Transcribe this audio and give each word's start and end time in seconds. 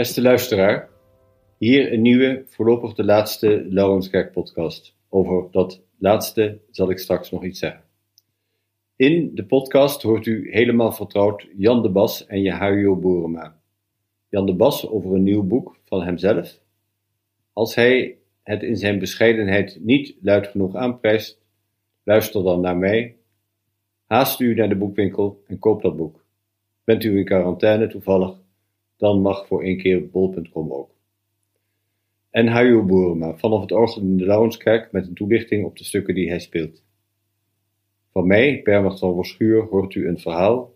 Beste 0.00 0.22
luisteraar, 0.22 0.88
hier 1.58 1.92
een 1.92 2.02
nieuwe, 2.02 2.44
voorlopig 2.46 2.94
de 2.94 3.04
laatste 3.04 3.66
Laurenskerk 3.68 4.32
podcast. 4.32 4.96
Over 5.08 5.50
dat 5.50 5.82
laatste 5.98 6.60
zal 6.70 6.90
ik 6.90 6.98
straks 6.98 7.30
nog 7.30 7.44
iets 7.44 7.58
zeggen. 7.58 7.82
In 8.96 9.34
de 9.34 9.44
podcast 9.44 10.02
hoort 10.02 10.26
u 10.26 10.52
helemaal 10.52 10.92
vertrouwd 10.92 11.48
Jan 11.56 11.82
de 11.82 11.90
Bas 11.90 12.26
en 12.26 12.42
Jehuio 12.42 12.96
Boerema. 12.96 13.60
Jan 14.28 14.46
de 14.46 14.54
Bas 14.54 14.88
over 14.88 15.14
een 15.14 15.22
nieuw 15.22 15.42
boek 15.42 15.76
van 15.84 16.02
hemzelf. 16.02 16.60
Als 17.52 17.74
hij 17.74 18.18
het 18.42 18.62
in 18.62 18.76
zijn 18.76 18.98
bescheidenheid 18.98 19.78
niet 19.80 20.16
luid 20.22 20.46
genoeg 20.46 20.74
aanprijst, 20.74 21.40
luister 22.02 22.42
dan 22.42 22.60
naar 22.60 22.76
mij. 22.76 23.16
Haast 24.06 24.40
u 24.40 24.54
naar 24.54 24.68
de 24.68 24.76
boekwinkel 24.76 25.42
en 25.46 25.58
koop 25.58 25.82
dat 25.82 25.96
boek. 25.96 26.24
Bent 26.84 27.04
u 27.04 27.18
in 27.18 27.24
quarantaine 27.24 27.86
toevallig, 27.86 28.38
dan 29.00 29.20
mag 29.20 29.46
voor 29.46 29.62
één 29.62 29.78
keer 29.78 30.08
bol.com 30.08 30.72
ook. 30.72 30.90
En 32.30 32.46
Hajo 32.46 32.84
Boerema 32.84 33.36
vanaf 33.36 33.60
het 33.60 33.72
orgel 33.72 34.02
in 34.02 34.16
de 34.16 34.24
Lauwenskerk 34.24 34.92
met 34.92 35.06
een 35.06 35.14
toelichting 35.14 35.64
op 35.64 35.76
de 35.76 35.84
stukken 35.84 36.14
die 36.14 36.28
hij 36.28 36.38
speelt. 36.38 36.82
Van 38.12 38.26
mij, 38.26 38.60
Bernard 38.62 38.98
van 38.98 39.14
Verschuur, 39.14 39.62
hoort 39.62 39.94
u 39.94 40.08
een 40.08 40.18
verhaal 40.18 40.74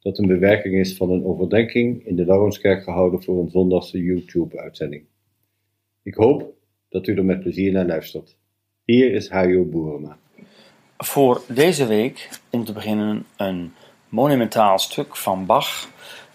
dat 0.00 0.18
een 0.18 0.26
bewerking 0.26 0.74
is 0.74 0.96
van 0.96 1.10
een 1.10 1.24
overdenking 1.24 2.06
in 2.06 2.16
de 2.16 2.24
Laurenskerk 2.24 2.82
gehouden 2.82 3.22
voor 3.22 3.42
een 3.42 3.50
zondagse 3.50 3.98
YouTube-uitzending. 3.98 5.04
Ik 6.02 6.14
hoop 6.14 6.54
dat 6.88 7.06
u 7.06 7.14
er 7.14 7.24
met 7.24 7.40
plezier 7.40 7.72
naar 7.72 7.86
luistert. 7.86 8.36
Hier 8.84 9.12
is 9.12 9.28
Hajo 9.28 9.64
Boerema. 9.64 10.18
Voor 10.98 11.42
deze 11.54 11.86
week, 11.86 12.28
om 12.50 12.64
te 12.64 12.72
beginnen, 12.72 13.26
een 13.36 13.72
monumentaal 14.08 14.78
stuk 14.78 15.16
van 15.16 15.46
Bach 15.46 15.88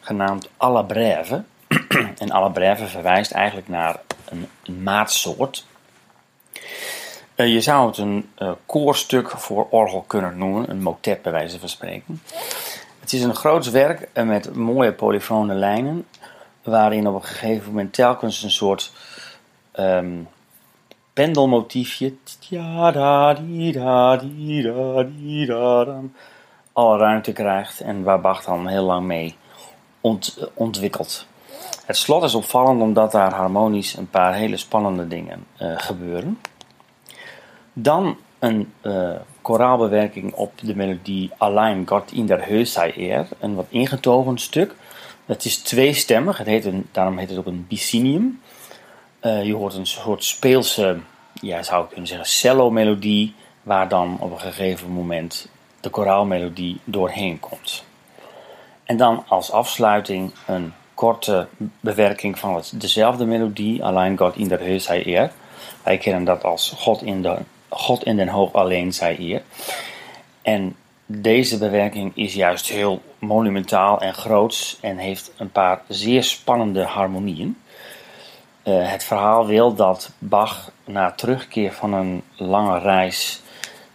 genaamd 0.09 0.49
Alla 0.57 0.81
Breve. 0.81 1.43
en 2.23 2.31
Alla 2.31 2.49
Breve 2.49 2.87
verwijst 2.87 3.31
eigenlijk 3.31 3.67
naar 3.67 3.99
een, 4.29 4.47
maatsoort. 4.83 5.65
Uh, 7.35 7.53
je 7.53 7.61
zou 7.61 7.87
het 7.87 7.97
een 7.97 8.29
uh, 8.39 8.51
koorstuk 8.65 9.29
voor 9.29 9.67
orgel 9.69 10.03
kunnen 10.07 10.37
noemen, 10.37 10.69
een 10.69 10.81
motet 10.81 11.21
bij 11.21 11.31
wijze 11.31 11.59
van 11.59 11.69
spreken. 11.69 12.21
Het 12.99 13.13
is 13.13 13.23
een 13.23 13.35
groot 13.35 13.71
werk 13.71 14.09
uh, 14.13 14.23
met 14.23 14.55
mooie 14.55 14.93
polyfone 14.93 15.53
lijnen, 15.53 16.05
waarin 16.63 17.07
op 17.07 17.15
een 17.15 17.23
gegeven 17.23 17.67
moment 17.67 17.93
telkens 17.93 18.43
een 18.43 18.51
soort 18.51 18.91
um, 19.79 20.27
pendelmotiefje 21.13 22.13
alle 26.73 26.97
ruimte 26.97 27.31
krijgt 27.33 27.79
en 27.79 28.03
waar 28.03 28.21
Bach 28.21 28.43
dan 28.43 28.67
heel 28.67 28.85
lang 28.85 29.05
mee 29.05 29.35
ont, 30.01 30.37
ontwikkelt. 30.53 31.25
Het 31.85 31.97
slot 31.97 32.23
is 32.23 32.35
opvallend 32.35 32.81
omdat 32.81 33.11
daar 33.11 33.33
harmonisch 33.33 33.97
een 33.97 34.09
paar 34.09 34.33
hele 34.33 34.57
spannende 34.57 35.07
dingen 35.07 35.45
uh, 35.61 35.73
gebeuren. 35.75 36.39
Dan 37.73 38.17
een 38.39 38.73
uh, 38.81 39.11
koraalbewerking 39.41 40.33
op 40.33 40.51
de 40.61 40.75
melodie 40.75 41.31
Allein 41.37 41.87
Gott 41.87 42.11
in 42.11 42.25
der 42.25 42.47
Höhe 42.47 43.09
er, 43.09 43.27
een 43.39 43.55
wat 43.55 43.65
ingetogen 43.69 44.37
stuk. 44.37 44.75
Het 45.25 45.45
is 45.45 45.57
tweestemmig, 45.57 46.37
het 46.37 46.47
heet 46.47 46.65
een, 46.65 46.87
daarom 46.91 47.17
heet 47.17 47.29
het 47.29 47.37
ook 47.37 47.45
een 47.45 47.65
bicinium. 47.67 48.41
Uh, 49.21 49.45
je 49.45 49.53
hoort 49.53 49.73
een 49.73 49.87
soort 49.87 50.23
speelse, 50.23 50.99
ja, 51.33 51.63
zou 51.63 51.83
ik 51.83 51.89
kunnen 51.89 52.07
zeggen, 52.07 52.27
cello-melodie, 52.27 53.33
waar 53.63 53.89
dan 53.89 54.17
op 54.19 54.31
een 54.31 54.39
gegeven 54.39 54.89
moment 54.89 55.49
de 55.79 55.89
koraalmelodie 55.89 56.79
doorheen 56.83 57.39
komt. 57.39 57.83
En 58.89 58.97
dan 58.97 59.23
als 59.27 59.51
afsluiting 59.51 60.31
een 60.47 60.73
korte 60.93 61.47
bewerking 61.79 62.39
van 62.39 62.55
het, 62.55 62.71
dezelfde 62.75 63.25
melodie, 63.25 63.83
Alleen 63.83 64.17
God 64.17 64.35
in 64.35 64.47
der 64.47 64.59
Höhe 64.59 64.79
sei 64.79 65.15
er. 65.15 65.31
Wij 65.83 65.97
kennen 65.97 66.23
dat 66.23 66.43
als 66.43 66.73
God 66.77 67.01
in, 67.01 67.21
de, 67.21 67.37
God 67.69 68.03
in 68.03 68.15
den 68.15 68.27
Hoog 68.27 68.53
alleen 68.53 68.93
sei 68.93 69.33
er. 69.33 69.41
En 70.41 70.75
deze 71.05 71.57
bewerking 71.57 72.11
is 72.15 72.33
juist 72.33 72.69
heel 72.69 73.01
monumentaal 73.19 74.01
en 74.01 74.13
groots 74.13 74.77
en 74.81 74.97
heeft 74.97 75.31
een 75.37 75.51
paar 75.51 75.81
zeer 75.87 76.23
spannende 76.23 76.83
harmonieën. 76.83 77.57
Uh, 78.63 78.91
het 78.91 79.03
verhaal 79.03 79.45
wil 79.45 79.73
dat 79.73 80.11
Bach 80.17 80.71
na 80.85 81.11
terugkeer 81.11 81.73
van 81.73 81.93
een 81.93 82.23
lange 82.35 82.79
reis 82.79 83.41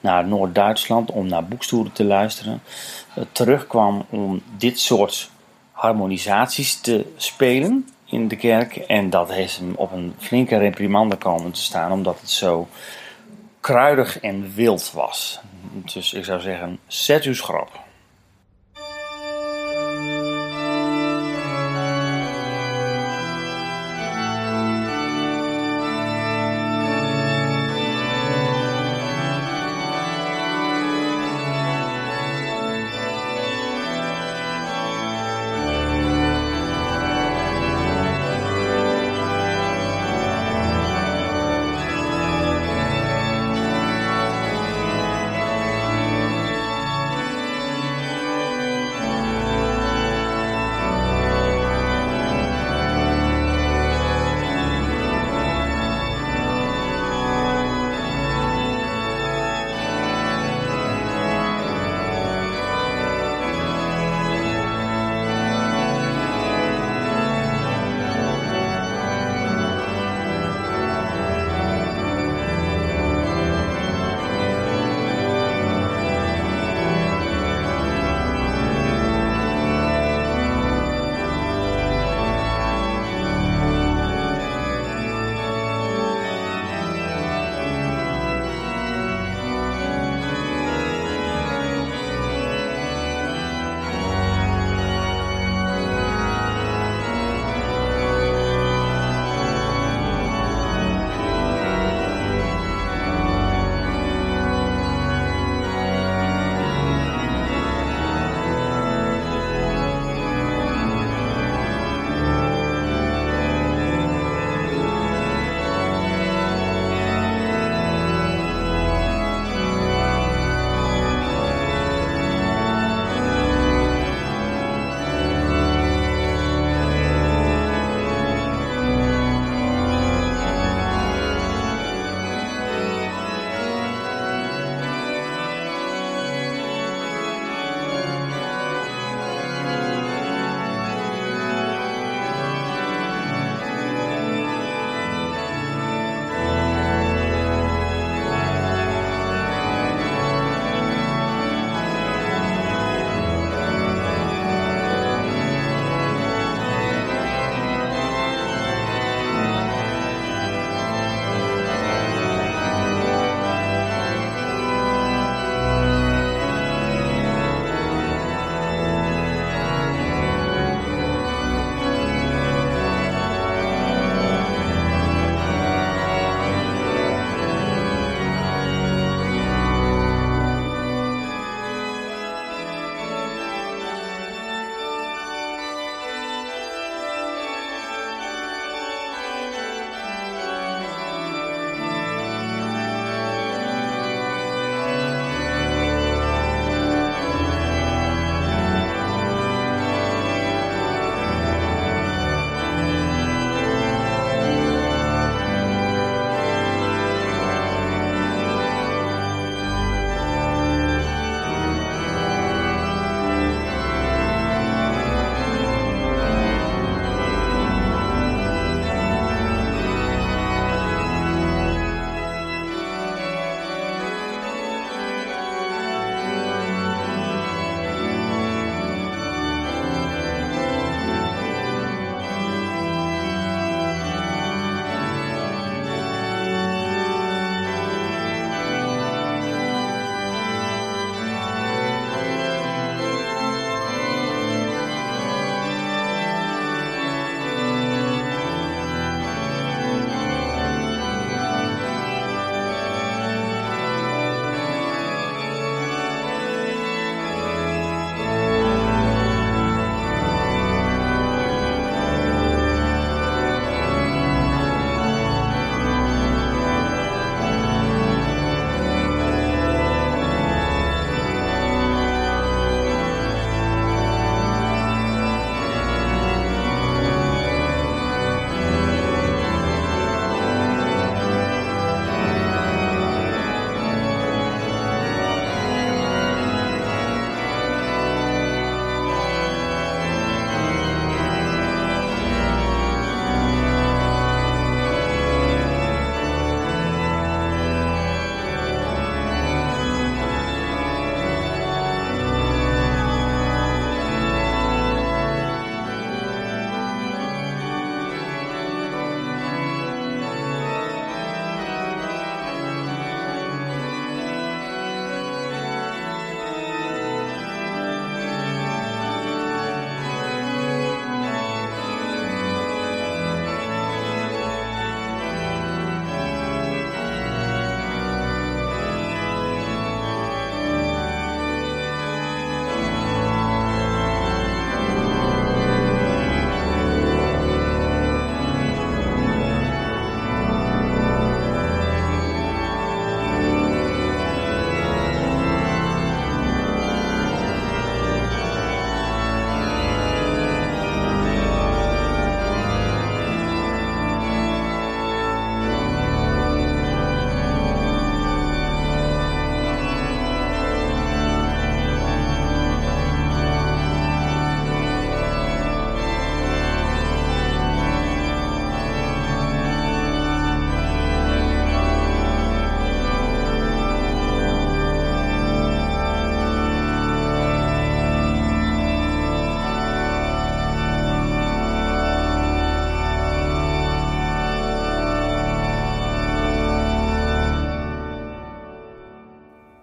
naar 0.04 0.26
Noord-Duitsland 0.26 1.10
om 1.10 1.26
naar 1.26 1.44
boekstoeren 1.44 1.92
te 1.92 2.04
luisteren, 2.04 2.62
terugkwam 3.32 4.06
om 4.10 4.42
dit 4.56 4.80
soort 4.80 5.30
harmonisaties 5.72 6.80
te 6.80 7.12
spelen 7.16 7.88
in 8.04 8.28
de 8.28 8.36
kerk. 8.36 8.76
En 8.76 9.10
dat 9.10 9.32
heeft 9.32 9.58
hem 9.58 9.72
op 9.76 9.92
een 9.92 10.14
flinke 10.18 10.56
reprimande 10.56 11.16
komen 11.16 11.50
te 11.52 11.62
staan, 11.62 11.92
omdat 11.92 12.20
het 12.20 12.30
zo 12.30 12.68
kruidig 13.60 14.20
en 14.20 14.52
wild 14.54 14.92
was. 14.92 15.40
Dus 15.72 16.12
ik 16.12 16.24
zou 16.24 16.40
zeggen, 16.40 16.78
zet 16.86 17.24
uw 17.24 17.34
schrap. 17.34 17.83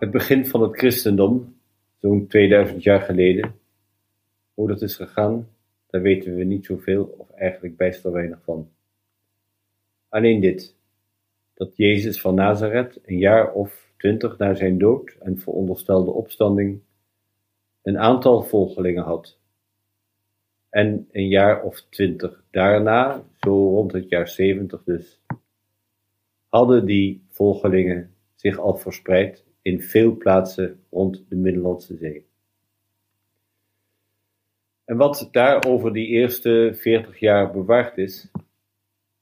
Het 0.01 0.11
begin 0.11 0.45
van 0.45 0.61
het 0.61 0.77
christendom, 0.77 1.55
zo'n 1.99 2.27
2000 2.27 2.83
jaar 2.83 3.01
geleden, 3.01 3.55
hoe 4.53 4.67
dat 4.67 4.81
is 4.81 4.95
gegaan, 4.95 5.47
daar 5.87 6.01
weten 6.01 6.35
we 6.35 6.43
niet 6.43 6.65
zoveel 6.65 7.15
of 7.17 7.29
eigenlijk 7.31 7.77
bijster 7.77 8.11
weinig 8.11 8.39
van. 8.43 8.69
Alleen 10.09 10.39
dit, 10.39 10.75
dat 11.53 11.77
Jezus 11.77 12.21
van 12.21 12.35
Nazareth 12.35 12.99
een 13.05 13.17
jaar 13.17 13.51
of 13.53 13.91
twintig 13.97 14.37
na 14.37 14.53
zijn 14.53 14.77
dood 14.77 15.15
en 15.19 15.39
veronderstelde 15.39 16.11
opstanding 16.11 16.81
een 17.81 17.97
aantal 17.97 18.43
volgelingen 18.43 19.03
had. 19.03 19.39
En 20.69 21.07
een 21.11 21.27
jaar 21.27 21.63
of 21.63 21.81
twintig 21.89 22.43
daarna, 22.51 23.23
zo 23.39 23.69
rond 23.69 23.91
het 23.91 24.09
jaar 24.09 24.27
zeventig 24.27 24.83
dus, 24.83 25.21
hadden 26.47 26.85
die 26.85 27.25
volgelingen 27.29 28.13
zich 28.35 28.57
al 28.57 28.75
verspreid 28.77 29.49
in 29.61 29.81
veel 29.81 30.17
plaatsen 30.17 30.79
rond 30.89 31.25
de 31.29 31.35
Middellandse 31.35 31.95
Zee. 31.95 32.25
En 34.85 34.97
wat 34.97 35.29
daar 35.31 35.65
over 35.65 35.93
die 35.93 36.07
eerste 36.07 36.71
veertig 36.73 37.19
jaar 37.19 37.51
bewaard 37.51 37.97
is, 37.97 38.31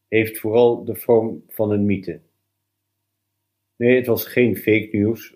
heeft 0.07 0.39
vooral 0.39 0.83
de 0.83 0.95
vorm 0.95 1.43
van 1.47 1.71
een 1.71 1.85
mythe. 1.85 2.19
Nee, 3.75 3.95
het 3.95 4.07
was 4.07 4.25
geen 4.25 4.57
fake 4.57 4.89
news, 4.91 5.35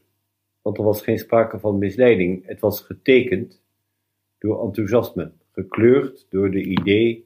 want 0.62 0.78
er 0.78 0.84
was 0.84 1.02
geen 1.02 1.20
sprake 1.20 1.60
van 1.60 1.78
misleiding. 1.78 2.46
Het 2.46 2.60
was 2.60 2.82
getekend 2.82 3.62
door 4.38 4.64
enthousiasme, 4.66 5.32
gekleurd 5.52 6.26
door 6.30 6.52
de 6.52 6.64
idee 6.64 7.26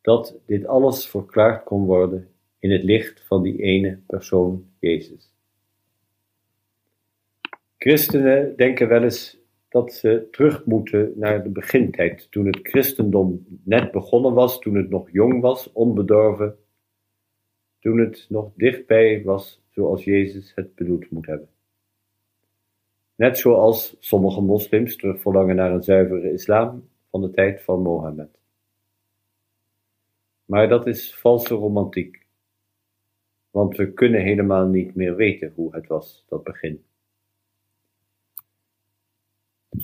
dat 0.00 0.40
dit 0.46 0.66
alles 0.66 1.06
verklaard 1.06 1.64
kon 1.64 1.84
worden 1.84 2.28
in 2.58 2.70
het 2.70 2.82
licht 2.82 3.26
van 3.26 3.42
die 3.42 3.62
ene 3.62 3.98
persoon, 4.06 4.66
Jezus. 4.78 5.31
Christenen 7.82 8.56
denken 8.56 8.88
wel 8.88 9.02
eens 9.02 9.38
dat 9.68 9.92
ze 9.92 10.28
terug 10.30 10.64
moeten 10.64 11.12
naar 11.16 11.42
de 11.42 11.48
begintijd, 11.48 12.30
toen 12.30 12.46
het 12.46 12.58
christendom 12.62 13.46
net 13.64 13.90
begonnen 13.90 14.34
was, 14.34 14.58
toen 14.58 14.74
het 14.74 14.88
nog 14.88 15.10
jong 15.10 15.40
was, 15.40 15.72
onbedorven, 15.72 16.56
toen 17.80 17.98
het 17.98 18.26
nog 18.28 18.52
dichtbij 18.56 19.22
was 19.24 19.62
zoals 19.70 20.04
Jezus 20.04 20.52
het 20.54 20.74
bedoeld 20.74 21.10
moet 21.10 21.26
hebben. 21.26 21.48
Net 23.14 23.38
zoals 23.38 23.96
sommige 23.98 24.40
moslims 24.40 24.96
terugverlangen 24.96 25.56
naar 25.56 25.72
een 25.72 25.82
zuivere 25.82 26.32
islam 26.32 26.88
van 27.10 27.20
de 27.20 27.30
tijd 27.30 27.62
van 27.62 27.82
Mohammed. 27.82 28.38
Maar 30.44 30.68
dat 30.68 30.86
is 30.86 31.14
valse 31.14 31.54
romantiek, 31.54 32.26
want 33.50 33.76
we 33.76 33.92
kunnen 33.92 34.22
helemaal 34.22 34.66
niet 34.66 34.94
meer 34.94 35.16
weten 35.16 35.52
hoe 35.54 35.74
het 35.74 35.86
was, 35.86 36.24
dat 36.28 36.44
begin. 36.44 36.84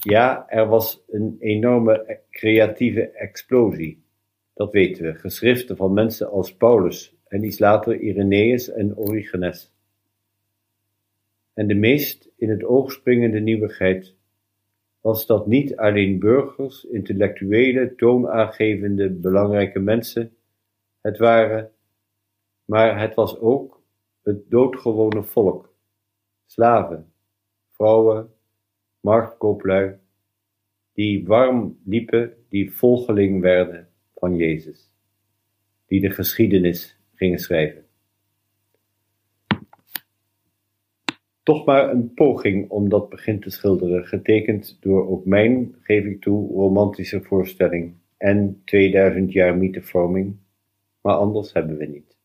Ja, 0.01 0.49
er 0.49 0.67
was 0.67 1.03
een 1.09 1.37
enorme 1.41 2.21
creatieve 2.31 3.11
explosie, 3.11 4.03
dat 4.55 4.73
weten 4.73 5.05
we. 5.05 5.15
Geschriften 5.15 5.77
van 5.77 5.93
mensen 5.93 6.31
als 6.31 6.57
Paulus 6.57 7.17
en 7.27 7.45
iets 7.45 7.59
later 7.59 8.01
Irenaeus 8.01 8.71
en 8.71 8.97
Origenes. 8.97 9.73
En 11.55 11.67
de 11.67 11.75
meest 11.75 12.31
in 12.37 12.51
het 12.51 12.65
oog 12.65 12.93
springende 12.93 13.41
nieuwigheid 13.41 14.15
was 15.01 15.27
dat 15.27 15.47
niet 15.47 15.77
alleen 15.77 16.19
burgers, 16.19 16.85
intellectuele, 16.85 17.95
toonaangevende, 17.95 19.11
belangrijke 19.11 19.79
mensen 19.79 20.37
het 21.01 21.19
waren, 21.19 21.71
maar 22.65 23.01
het 23.01 23.15
was 23.15 23.39
ook 23.39 23.83
het 24.23 24.51
doodgewone 24.51 25.23
volk, 25.23 25.75
slaven, 26.47 27.13
vrouwen, 27.69 28.33
marktkooplui, 29.01 29.95
die 30.93 31.27
warm 31.27 31.79
liepen, 31.85 32.33
die 32.49 32.73
volgeling 32.73 33.41
werden 33.41 33.89
van 34.15 34.37
Jezus, 34.37 34.91
die 35.87 36.01
de 36.01 36.11
geschiedenis 36.11 37.01
gingen 37.15 37.39
schrijven. 37.39 37.87
Toch 41.43 41.65
maar 41.65 41.91
een 41.91 42.15
poging 42.15 42.71
om 42.71 42.89
dat 42.89 43.09
begin 43.09 43.41
te 43.41 43.51
schilderen, 43.51 44.07
getekend 44.07 44.77
door 44.81 45.09
ook 45.09 45.25
mijn, 45.25 45.75
geef 45.81 46.05
ik 46.05 46.21
toe, 46.21 46.53
romantische 46.53 47.23
voorstelling 47.23 47.95
en 48.17 48.63
2000 48.65 49.33
jaar 49.33 49.57
mythevorming, 49.57 50.37
maar 51.01 51.15
anders 51.15 51.53
hebben 51.53 51.77
we 51.77 51.87
niet. 51.87 52.17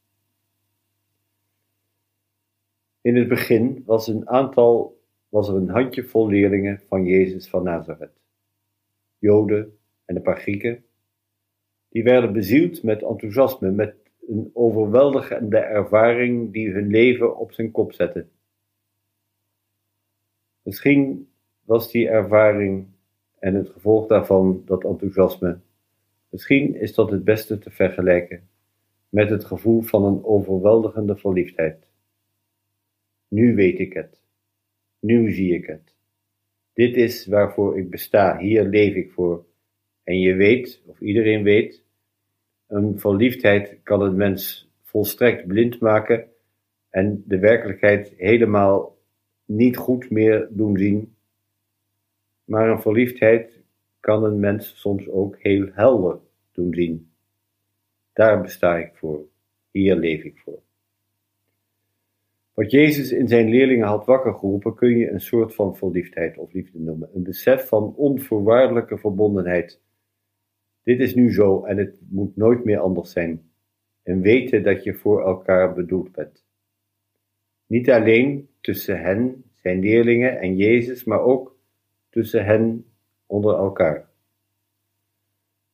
In 3.01 3.15
het 3.15 3.27
begin 3.27 3.84
was, 3.86 4.08
een 4.08 4.30
aantal, 4.30 5.01
was 5.34 5.48
er 5.48 5.56
een 5.56 5.70
handjevol 5.70 6.28
leerlingen 6.28 6.82
van 6.88 7.06
Jezus 7.06 7.50
van 7.50 7.63
Nazareth, 7.63 8.22
Joden 9.18 9.78
en 10.06 10.16
een 10.16 10.22
paar 10.22 10.40
Grieken, 10.40 10.84
die 11.90 12.04
werden 12.04 12.34
bezield 12.34 12.84
met 12.84 13.02
enthousiasme, 13.02 13.72
met 13.72 13.96
een 14.28 14.50
overweldigende 14.54 15.58
ervaring 15.58 16.52
die 16.52 16.72
hun 16.72 16.88
leven 16.88 17.38
op 17.38 17.52
zijn 17.52 17.72
kop 17.72 17.94
zette. 17.94 18.28
Misschien 20.62 21.30
was 21.63 21.92
die 21.92 22.08
ervaring 22.08 22.88
en 23.40 23.56
het 23.56 23.70
gevolg 23.70 24.08
daarvan 24.08 24.62
dat 24.66 24.84
enthousiasme, 24.84 25.60
misschien 26.30 26.75
is 26.75 26.94
dat 26.94 27.12
het 27.12 27.24
beste 27.24 27.58
te 27.58 27.70
vergelijken 27.70 28.48
met 29.10 29.30
het 29.30 29.46
gevoel 29.46 29.82
van 29.82 30.04
een 30.04 30.24
overweldigende 30.24 31.16
verliefdheid. 31.16 31.88
Nu 33.28 33.56
weet 33.56 33.80
ik 33.80 33.94
het. 33.94 34.23
Nu 35.03 35.31
zie 35.31 35.53
ik 35.53 35.65
het. 35.65 35.95
Dit 36.74 36.95
is 36.95 37.25
waarvoor 37.25 37.77
ik 37.77 37.89
besta, 37.89 38.38
hier 38.38 38.63
leef 38.63 38.95
ik 38.95 39.12
voor. 39.12 39.45
En 40.03 40.19
je 40.19 40.33
weet, 40.33 40.81
of 40.86 41.00
iedereen 41.00 41.43
weet, 41.43 41.83
een 42.67 43.00
verliefdheid 43.00 43.79
kan 43.83 44.01
een 44.01 44.15
mens 44.15 44.72
volstrekt 44.81 45.48
blind 45.48 45.79
maken 45.79 46.27
en 46.89 47.24
de 47.27 47.39
werkelijkheid 47.39 48.13
helemaal 48.17 48.98
niet 49.45 49.77
goed 49.77 50.10
meer 50.10 50.48
doen 50.51 50.77
zien. 50.77 51.15
Maar 52.43 52.69
een 52.69 52.81
verliefdheid 52.81 53.60
kan 54.00 54.24
een 54.24 54.39
mens 54.39 54.79
soms 54.79 55.10
ook 55.10 55.36
heel 55.39 55.69
helder 55.72 56.19
doen 56.51 56.74
zien. 56.74 57.12
Daar 58.13 58.41
besta 58.41 58.77
ik 58.77 58.91
voor, 58.95 59.25
hier 59.72 59.95
leef 59.95 60.24
ik 60.24 60.38
voor. 60.38 60.62
Wat 62.53 62.72
Jezus 62.72 63.12
in 63.12 63.27
zijn 63.27 63.50
leerlingen 63.50 63.88
had 63.88 64.05
wakker 64.05 64.33
geroepen, 64.33 64.75
kun 64.75 64.98
je 64.98 65.10
een 65.10 65.22
soort 65.22 65.55
van 65.55 65.75
verliefdheid 65.75 66.38
of 66.38 66.53
liefde 66.53 66.79
noemen. 66.79 67.10
Een 67.13 67.24
besef 67.24 67.67
van 67.67 67.95
onvoorwaardelijke 67.95 68.98
verbondenheid 68.98 69.81
dit 70.83 71.00
is 71.00 71.15
nu 71.15 71.31
zo 71.31 71.63
en 71.63 71.77
het 71.77 72.01
moet 72.10 72.36
nooit 72.36 72.63
meer 72.63 72.79
anders 72.79 73.12
zijn. 73.12 73.51
En 74.03 74.22
weten 74.22 74.63
dat 74.63 74.83
je 74.83 74.93
voor 74.93 75.22
elkaar 75.22 75.74
bedoeld 75.74 76.12
bent. 76.12 76.45
Niet 77.65 77.89
alleen 77.89 78.50
tussen 78.62 79.01
hen, 79.01 79.43
zijn 79.53 79.79
leerlingen 79.79 80.39
en 80.39 80.55
Jezus, 80.55 81.03
maar 81.03 81.22
ook 81.22 81.57
tussen 82.10 82.45
hen 82.45 82.86
onder 83.25 83.55
elkaar. 83.55 84.10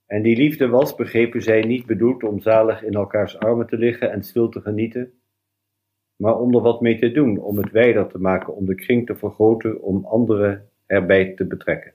En 0.06 0.22
die 0.22 0.38
liefde 0.38 0.68
was, 0.68 0.96
begrepen 0.96 1.42
zij, 1.42 1.62
niet 1.62 1.86
bedoeld 1.86 2.24
om 2.24 2.40
zalig 2.40 2.84
in 2.84 2.94
elkaars 2.94 3.38
armen 3.38 3.68
te 3.68 3.78
liggen 3.78 4.12
en 4.12 4.24
stil 4.24 4.50
te 4.50 4.62
genieten, 4.62 5.19
maar 6.20 6.40
om 6.40 6.56
er 6.56 6.62
wat 6.62 6.82
mee 6.82 7.00
te 7.00 7.12
doen, 7.12 7.40
om 7.40 7.58
het 7.58 7.72
wijder 7.72 8.08
te 8.08 8.18
maken, 8.18 8.56
om 8.56 8.66
de 8.66 8.76
kring 8.76 9.06
te 9.06 9.16
vergroten, 9.16 9.82
om 9.82 10.06
anderen 10.06 10.70
erbij 10.86 11.34
te 11.34 11.46
betrekken. 11.46 11.94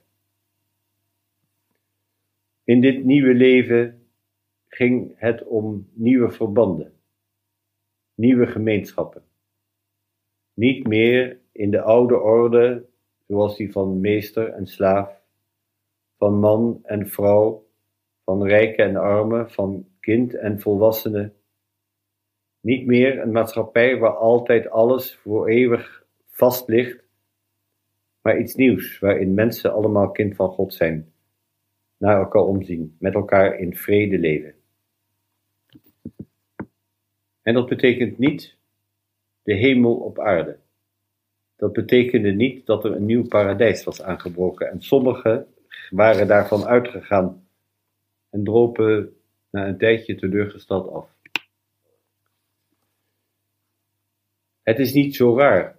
In 2.63 2.81
dit 2.81 3.03
nieuwe 3.03 3.33
leven 3.33 4.07
ging 4.67 5.13
het 5.15 5.43
om 5.43 5.89
nieuwe 5.93 6.31
verbanden, 6.31 6.93
nieuwe 8.15 8.47
gemeenschappen. 8.47 9.23
Niet 10.53 10.87
meer 10.87 11.39
in 11.51 11.71
de 11.71 11.81
oude 11.81 12.19
orde, 12.19 12.85
zoals 13.27 13.57
die 13.57 13.71
van 13.71 13.99
meester 13.99 14.49
en 14.49 14.67
slaaf, 14.67 15.21
van 16.17 16.39
man 16.39 16.79
en 16.83 17.07
vrouw, 17.07 17.65
van 18.23 18.47
rijke 18.47 18.83
en 18.83 18.95
arme, 18.95 19.49
van 19.49 19.87
kind 19.99 20.35
en 20.35 20.59
volwassene. 20.59 21.33
Niet 22.65 22.85
meer 22.85 23.21
een 23.21 23.31
maatschappij 23.31 23.97
waar 23.97 24.15
altijd 24.15 24.69
alles 24.69 25.15
voor 25.15 25.47
eeuwig 25.47 26.05
vast 26.29 26.67
ligt, 26.67 27.03
maar 28.21 28.39
iets 28.39 28.55
nieuws 28.55 28.99
waarin 28.99 29.33
mensen 29.33 29.73
allemaal 29.73 30.11
kind 30.11 30.35
van 30.35 30.49
God 30.49 30.73
zijn 30.73 31.11
naar 31.97 32.17
elkaar 32.19 32.41
omzien, 32.41 32.95
met 32.99 33.13
elkaar 33.13 33.59
in 33.59 33.75
vrede 33.75 34.17
leven. 34.17 34.55
En 37.41 37.53
dat 37.53 37.67
betekent 37.67 38.17
niet 38.17 38.57
de 39.43 39.53
hemel 39.53 39.95
op 39.95 40.19
aarde. 40.19 40.57
Dat 41.55 41.73
betekende 41.73 42.31
niet 42.31 42.65
dat 42.65 42.85
er 42.85 42.95
een 42.95 43.05
nieuw 43.05 43.27
paradijs 43.27 43.83
was 43.83 44.01
aangebroken 44.01 44.69
en 44.69 44.81
sommigen 44.81 45.47
waren 45.89 46.27
daarvan 46.27 46.65
uitgegaan 46.65 47.47
en 48.29 48.43
dropen 48.43 49.17
na 49.49 49.67
een 49.67 49.77
tijdje 49.77 50.15
teleurgesteld 50.15 50.91
af. 50.91 51.14
Het 54.65 54.79
is 54.79 54.93
niet 54.93 55.15
zo 55.15 55.37
raar 55.37 55.77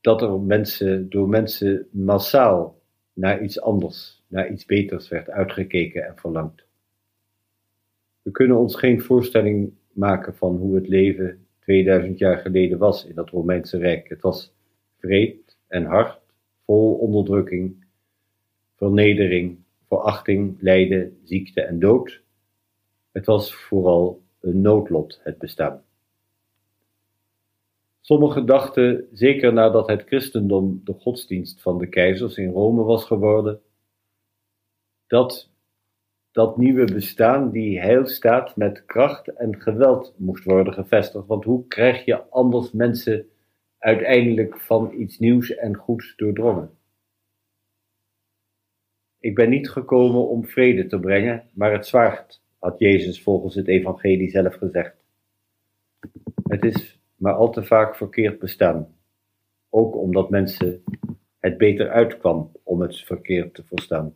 dat 0.00 0.22
er 0.22 0.40
mensen, 0.40 1.10
door 1.10 1.28
mensen 1.28 1.88
massaal 1.90 2.80
naar 3.12 3.42
iets 3.42 3.60
anders, 3.60 4.22
naar 4.26 4.50
iets 4.50 4.64
beters 4.64 5.08
werd 5.08 5.30
uitgekeken 5.30 6.06
en 6.06 6.16
verlangd. 6.16 6.64
We 8.22 8.30
kunnen 8.30 8.56
ons 8.56 8.76
geen 8.76 9.00
voorstelling 9.00 9.72
maken 9.92 10.34
van 10.34 10.56
hoe 10.56 10.74
het 10.74 10.88
leven 10.88 11.46
2000 11.60 12.18
jaar 12.18 12.38
geleden 12.38 12.78
was 12.78 13.04
in 13.04 13.14
dat 13.14 13.30
Romeinse 13.30 13.78
Rijk. 13.78 14.08
Het 14.08 14.20
was 14.20 14.54
vreed 14.98 15.56
en 15.66 15.84
hard, 15.84 16.20
vol 16.64 16.94
onderdrukking, 16.94 17.84
vernedering, 18.76 19.58
verachting, 19.88 20.56
lijden, 20.60 21.18
ziekte 21.24 21.62
en 21.62 21.78
dood. 21.78 22.22
Het 23.12 23.26
was 23.26 23.54
vooral 23.54 24.22
een 24.40 24.60
noodlot, 24.60 25.20
het 25.22 25.38
bestaan. 25.38 25.82
Sommigen 28.00 28.46
dachten, 28.46 29.08
zeker 29.12 29.52
nadat 29.52 29.88
het 29.88 30.02
christendom 30.02 30.80
de 30.84 30.92
godsdienst 30.92 31.62
van 31.62 31.78
de 31.78 31.88
keizers 31.88 32.36
in 32.36 32.50
Rome 32.50 32.82
was 32.82 33.04
geworden, 33.04 33.60
dat 35.06 35.50
dat 36.30 36.56
nieuwe 36.56 36.92
bestaan, 36.92 37.50
die 37.50 37.80
heilstaat 37.80 38.56
met 38.56 38.84
kracht 38.84 39.28
en 39.28 39.60
geweld 39.60 40.14
moest 40.16 40.44
worden 40.44 40.72
gevestigd. 40.72 41.26
Want 41.26 41.44
hoe 41.44 41.66
krijg 41.66 42.04
je 42.04 42.28
anders 42.28 42.72
mensen 42.72 43.28
uiteindelijk 43.78 44.60
van 44.60 44.92
iets 44.92 45.18
nieuws 45.18 45.54
en 45.54 45.74
goeds 45.74 46.16
doordrongen? 46.16 46.70
Ik 49.18 49.34
ben 49.34 49.48
niet 49.48 49.70
gekomen 49.70 50.28
om 50.28 50.46
vrede 50.46 50.86
te 50.86 51.00
brengen, 51.00 51.50
maar 51.52 51.72
het 51.72 51.86
zwaard, 51.86 52.42
had 52.58 52.78
Jezus 52.78 53.22
volgens 53.22 53.54
het 53.54 53.68
evangelie 53.68 54.30
zelf 54.30 54.54
gezegd. 54.54 54.96
Het 56.48 56.64
is 56.64 56.99
maar 57.20 57.34
al 57.34 57.50
te 57.50 57.64
vaak 57.64 57.96
verkeerd 57.96 58.38
bestaan, 58.38 58.94
ook 59.68 59.96
omdat 59.96 60.30
mensen 60.30 60.82
het 61.38 61.58
beter 61.58 61.88
uitkwam 61.88 62.52
om 62.62 62.80
het 62.80 62.96
verkeerd 62.96 63.54
te 63.54 63.64
verstaan. 63.64 64.14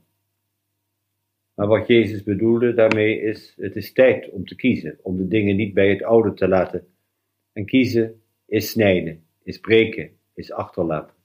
Maar 1.54 1.66
wat 1.66 1.86
Jezus 1.86 2.22
bedoelde 2.22 2.74
daarmee 2.74 3.20
is: 3.20 3.54
het 3.56 3.76
is 3.76 3.92
tijd 3.92 4.30
om 4.30 4.46
te 4.46 4.54
kiezen, 4.54 4.98
om 5.02 5.16
de 5.16 5.28
dingen 5.28 5.56
niet 5.56 5.74
bij 5.74 5.90
het 5.90 6.02
oude 6.02 6.34
te 6.34 6.48
laten. 6.48 6.86
En 7.52 7.64
kiezen 7.64 8.22
is 8.46 8.70
snijden, 8.70 9.24
is 9.42 9.58
breken, 9.58 10.10
is 10.34 10.52
achterlaten. 10.52 11.16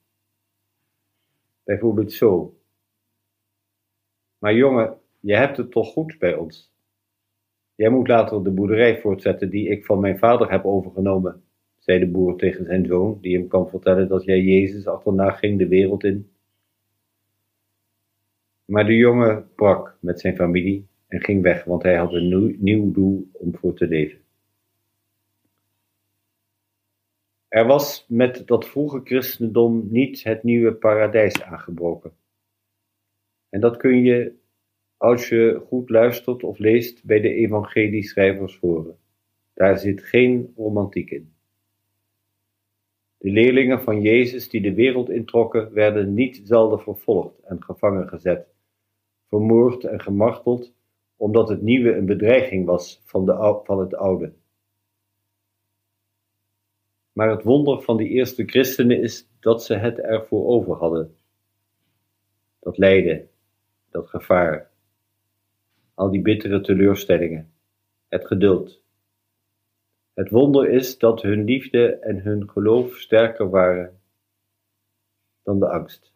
Bijvoorbeeld 1.64 2.14
zo. 2.14 2.58
Maar 4.38 4.54
jongen, 4.54 4.98
je 5.20 5.36
hebt 5.36 5.58
het 5.58 5.72
toch 5.72 5.92
goed 5.92 6.18
bij 6.18 6.36
ons. 6.36 6.72
Jij 7.76 7.90
moet 7.90 8.08
later 8.08 8.44
de 8.44 8.52
boerderij 8.52 9.00
voortzetten 9.02 9.50
die 9.50 9.70
ik 9.70 9.86
van 9.86 10.00
mijn 10.00 10.18
vader 10.18 10.52
heb 10.52 10.66
overgenomen, 10.66 11.44
zei 11.80 12.00
de 12.00 12.08
boer 12.08 12.38
tegen 12.38 12.66
zijn 12.66 12.86
zoon, 12.86 13.18
die 13.22 13.38
hem 13.38 13.48
kwam 13.48 13.70
vertellen 13.70 14.08
dat 14.08 14.24
jij 14.24 14.42
Jezus 14.42 14.88
achterna 14.88 15.32
ging 15.32 15.58
de 15.58 15.68
wereld 15.68 16.04
in. 16.04 16.30
Maar 18.66 18.86
de 18.86 18.96
jongen 18.96 19.50
brak 19.56 19.98
met 20.02 20.20
zijn 20.20 20.36
familie 20.36 20.88
en 21.08 21.24
ging 21.24 21.42
weg, 21.42 21.64
want 21.64 21.84
hij 21.84 21.96
had 21.96 22.14
een 22.14 22.56
nieuw 22.60 22.92
doel 22.92 23.30
om 23.34 23.56
voor 23.56 23.74
te 23.74 23.88
leven. 23.88 24.20
Er 27.48 27.66
was 27.66 28.06
met 28.08 28.48
dat 28.48 28.68
vroege 28.68 29.02
christendom 29.04 29.88
niet 29.92 30.24
het 30.24 30.44
nieuwe 30.44 30.74
paradijs 30.74 31.42
aangebroken. 31.42 32.12
En 33.50 33.60
dat 33.60 33.78
kun 33.78 34.04
je, 34.04 34.34
als 34.98 35.30
je 35.30 35.62
goed 35.68 35.90
luistert 35.90 36.44
of 36.44 36.58
leest, 36.58 37.06
bij 37.06 37.20
de 37.20 37.34
evangelieschrijvers 37.34 38.58
horen. 38.58 38.98
Daar 39.54 39.78
zit 39.78 40.04
geen 40.04 40.54
romantiek 40.56 41.10
in. 41.10 41.34
De 43.20 43.30
leerlingen 43.30 43.82
van 43.82 44.02
Jezus 44.02 44.50
die 44.50 44.62
de 44.62 44.74
wereld 44.74 45.10
introkken, 45.10 45.74
werden 45.74 46.14
niet 46.14 46.42
zelden 46.44 46.80
vervolgd 46.80 47.40
en 47.40 47.64
gevangen 47.64 48.08
gezet 48.08 48.48
vermoord 49.30 49.84
en 49.84 50.02
gemarteld, 50.02 50.74
omdat 51.18 51.50
het 51.50 51.62
nieuwe 51.62 51.96
een 51.96 52.06
bedreiging 52.06 52.66
was 52.66 53.02
van, 53.06 53.26
de, 53.26 53.62
van 53.64 53.80
het 53.80 53.96
oude. 53.96 54.34
Maar 57.12 57.30
het 57.30 57.44
wonder 57.44 57.82
van 57.82 57.98
die 57.98 58.08
eerste 58.08 58.46
christenen 58.46 59.02
is 59.02 59.28
dat 59.40 59.64
ze 59.64 59.76
het 59.76 60.00
ervoor 60.00 60.48
over 60.48 60.76
hadden. 60.76 61.16
Dat 62.60 62.78
lijden, 62.78 63.30
dat 63.90 64.10
gevaar, 64.10 64.72
al 65.94 66.12
die 66.12 66.22
bittere 66.22 66.62
teleurstellingen, 66.62 67.52
het 68.08 68.28
geduld. 68.28 68.82
Het 70.14 70.30
wonder 70.30 70.70
is 70.70 70.98
dat 70.98 71.22
hun 71.22 71.44
liefde 71.44 71.96
en 71.96 72.22
hun 72.22 72.50
geloof 72.50 72.98
sterker 72.98 73.50
waren 73.50 74.00
dan 75.44 75.60
de 75.60 75.70
angst. 75.70 76.12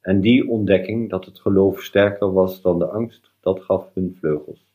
En 0.00 0.20
die 0.20 0.48
ontdekking 0.48 1.10
dat 1.10 1.24
het 1.24 1.40
geloof 1.40 1.82
sterker 1.82 2.32
was 2.32 2.62
dan 2.62 2.78
de 2.78 2.86
angst, 2.86 3.30
dat 3.40 3.60
gaf 3.60 3.94
hun 3.94 4.16
vleugels. 4.18 4.66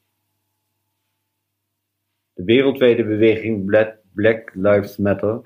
De 2.33 2.43
wereldwijde 2.43 3.03
beweging 3.03 3.65
Black 4.13 4.53
Lives 4.53 4.97
Matter, 4.97 5.41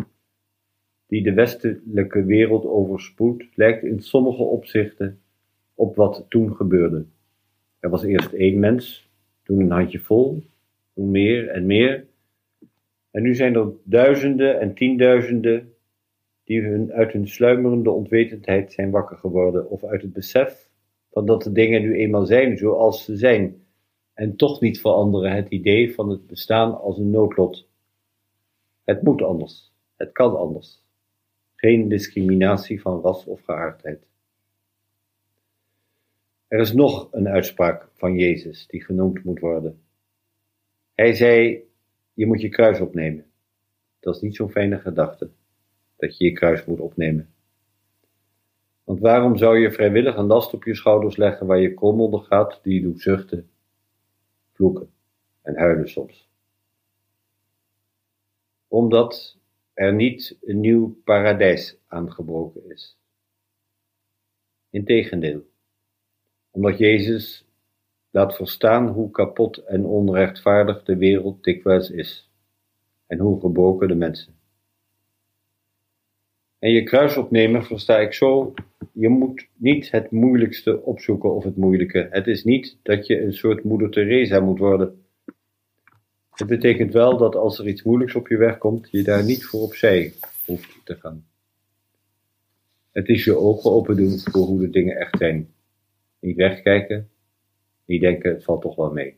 die 1.08 1.24
de 1.24 1.34
westelijke 1.34 2.24
wereld 2.24 2.66
overspoedt, 2.66 3.44
lijkt 3.56 3.84
in 3.84 4.02
sommige 4.02 4.44
opzichten 4.44 5.22
op 5.74 5.96
wat 5.96 6.26
toen 6.30 6.56
gebeurde. 6.56 7.06
Er 7.80 7.90
was 7.90 8.04
eerst 8.04 8.34
één 8.34 8.60
mens, 8.60 9.10
toen 9.44 9.60
een 9.60 9.72
handje 9.72 10.00
vol, 10.00 10.44
toen 10.94 11.12
meer 11.12 11.50
en 11.50 11.66
meer. 11.66 12.07
En 13.12 13.22
nu 13.22 13.36
zijn 13.36 13.56
er 13.56 13.72
duizenden 13.84 14.60
en 14.60 14.74
tienduizenden 14.74 15.74
die 16.44 16.62
hun, 16.62 16.92
uit 16.92 17.12
hun 17.12 17.28
sluimerende 17.28 17.92
onwetendheid 17.92 18.74
zijn 18.74 18.92
wakker 18.92 19.18
geworden, 19.18 19.70
of 19.70 19.84
uit 19.84 20.02
het 20.02 20.14
besef 20.14 20.70
van 21.12 21.26
dat 21.26 21.44
de 21.44 21.52
dingen 21.52 21.82
nu 21.82 21.96
eenmaal 21.96 22.26
zijn 22.26 22.58
zoals 22.58 23.04
ze 23.04 23.18
zijn, 23.18 23.66
en 24.14 24.36
toch 24.36 24.62
niet 24.62 24.82
veranderen 24.82 25.32
het 25.32 25.50
idee 25.50 25.94
van 25.94 26.10
het 26.10 26.28
bestaan 26.28 26.80
als 26.82 26.98
een 26.98 27.10
noodlot. 27.10 27.68
Het 28.84 29.02
moet 29.02 29.22
anders, 29.22 29.74
het 29.96 30.12
kan 30.12 30.38
anders. 30.38 30.84
Geen 31.56 31.88
discriminatie 31.90 32.82
van 32.82 33.02
ras 33.02 33.26
of 33.26 33.42
geaardheid. 33.42 34.08
Er 36.48 36.60
is 36.60 36.74
nog 36.74 37.08
een 37.12 37.28
uitspraak 37.28 37.90
van 37.94 38.16
Jezus 38.16 38.68
die 38.68 38.84
genoemd 38.84 39.24
moet 39.24 39.40
worden. 39.40 39.82
Hij 40.96 41.14
zei: 41.14 41.64
Je 42.18 42.26
moet 42.26 42.42
je 42.42 42.50
kruis 42.50 42.80
opnemen. 42.80 43.26
Dat 44.00 44.16
is 44.16 44.22
niet 44.22 44.36
zo'n 44.36 44.50
fijne 44.50 44.80
gedachte 44.80 45.30
dat 45.96 46.18
je 46.18 46.26
je 46.26 46.32
kruis 46.32 46.66
moet 46.66 46.80
opnemen. 46.80 47.34
Want 48.84 49.00
waarom 49.00 49.38
zou 49.38 49.58
je 49.58 49.72
vrijwillig 49.72 50.16
een 50.16 50.26
last 50.26 50.54
op 50.54 50.64
je 50.64 50.76
schouders 50.76 51.16
leggen 51.16 51.48
waar 51.48 51.60
je 51.60 51.74
krom 51.74 52.02
onder 52.02 52.20
gaat, 52.20 52.60
die 52.64 52.74
je 52.74 52.82
doet 52.82 53.02
zuchten, 53.02 53.50
vloeken 54.52 54.92
en 55.42 55.58
huilen 55.58 55.90
soms? 55.90 56.30
Omdat 58.68 59.38
er 59.74 59.94
niet 59.94 60.38
een 60.42 60.60
nieuw 60.60 61.02
paradijs 61.04 61.78
aangebroken 61.88 62.70
is. 62.70 62.98
Integendeel, 64.70 65.50
omdat 66.52 66.78
Jezus 66.78 67.47
laat 68.18 68.36
verstaan 68.36 68.88
hoe 68.88 69.12
kapot 69.12 69.58
en 69.58 69.86
onrechtvaardig 69.86 70.84
de 70.84 70.98
wereld 70.98 71.44
dikwijls 71.44 71.90
is 71.90 72.30
en 73.08 73.20
hoe 73.20 73.40
gebroken 73.40 73.88
de 73.88 73.96
mensen. 73.96 74.34
En 76.60 76.72
je 76.72 76.84
kruis 76.84 77.18
opnemen 77.18 77.64
versta 77.64 78.00
ik 78.00 78.14
zo, 78.14 78.54
je 78.92 79.10
moet 79.10 79.48
niet 79.56 79.92
het 79.92 80.12
moeilijkste 80.12 80.82
opzoeken 80.84 81.36
of 81.36 81.44
het 81.44 81.58
moeilijke. 81.58 82.08
Het 82.12 82.28
is 82.28 82.44
niet 82.44 82.78
dat 82.82 83.08
je 83.08 83.22
een 83.22 83.34
soort 83.34 83.64
moeder 83.64 83.90
Teresa 83.90 84.40
moet 84.40 84.60
worden. 84.60 85.06
Het 86.32 86.48
betekent 86.48 86.94
wel 86.94 87.18
dat 87.18 87.36
als 87.36 87.60
er 87.60 87.68
iets 87.68 87.84
moeilijks 87.84 88.16
op 88.16 88.28
je 88.28 88.38
weg 88.38 88.58
komt, 88.58 88.88
je 88.92 89.04
daar 89.04 89.24
niet 89.24 89.46
voor 89.46 89.62
opzij 89.62 90.14
hoeft 90.46 90.82
te 90.84 90.96
gaan. 90.96 91.26
Het 92.92 93.08
is 93.08 93.24
je 93.24 93.38
ogen 93.38 93.72
open 93.72 93.96
doen 93.96 94.20
voor 94.20 94.46
hoe 94.46 94.60
de 94.60 94.70
dingen 94.70 94.96
echt 94.96 95.18
zijn. 95.18 95.54
Niet 96.20 96.36
wegkijken, 96.36 97.10
niet 97.88 98.02
denken 98.02 98.32
het 98.32 98.44
valt 98.44 98.62
toch 98.62 98.76
wel 98.76 98.92
mee. 98.92 99.18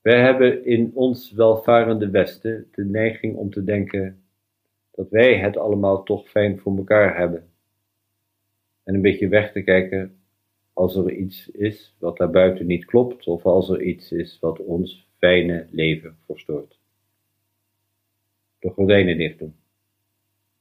Wij 0.00 0.20
hebben 0.20 0.64
in 0.64 0.90
ons 0.94 1.32
welvarende 1.32 2.10
Westen 2.10 2.68
de 2.72 2.84
neiging 2.84 3.36
om 3.36 3.50
te 3.50 3.64
denken 3.64 4.22
dat 4.90 5.08
wij 5.10 5.38
het 5.38 5.56
allemaal 5.56 6.02
toch 6.02 6.28
fijn 6.28 6.58
voor 6.58 6.76
elkaar 6.76 7.16
hebben. 7.16 7.48
En 8.84 8.94
een 8.94 9.02
beetje 9.02 9.28
weg 9.28 9.52
te 9.52 9.62
kijken 9.62 10.20
als 10.72 10.96
er 10.96 11.12
iets 11.12 11.50
is 11.50 11.96
wat 11.98 12.16
daarbuiten 12.16 12.66
niet 12.66 12.84
klopt, 12.84 13.26
of 13.26 13.44
als 13.44 13.68
er 13.68 13.82
iets 13.82 14.12
is 14.12 14.38
wat 14.40 14.58
ons 14.58 15.08
fijne 15.18 15.66
leven 15.70 16.16
verstoort. 16.26 16.78
De 18.58 18.70
gordijnen 18.70 19.16
dicht 19.16 19.38
doen. 19.38 19.54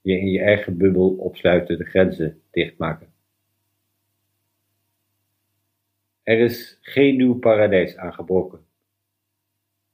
Je 0.01 0.19
in 0.19 0.29
je 0.29 0.39
eigen 0.39 0.77
bubbel 0.77 1.10
opsluiten, 1.10 1.77
de 1.77 1.86
grenzen 1.86 2.41
dichtmaken. 2.51 3.09
Er 6.30 6.39
is 6.39 6.78
geen 6.82 7.15
nieuw 7.18 7.39
paradijs 7.39 7.98
aangebroken. 7.98 8.60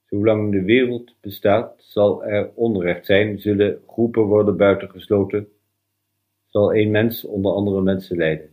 Zolang 0.06 0.52
de 0.52 0.64
wereld 0.64 1.16
bestaat, 1.22 1.74
zal 1.78 2.26
er 2.26 2.52
onrecht 2.56 3.06
zijn, 3.06 3.40
zullen 3.40 3.82
groepen 3.88 4.24
worden 4.24 4.58
buitengesloten, 4.58 5.48
zal 6.46 6.74
één 6.74 6.92
mens 6.92 7.26
onder 7.26 7.52
andere 7.52 7.82
mensen 7.82 8.18
leiden. 8.18 8.50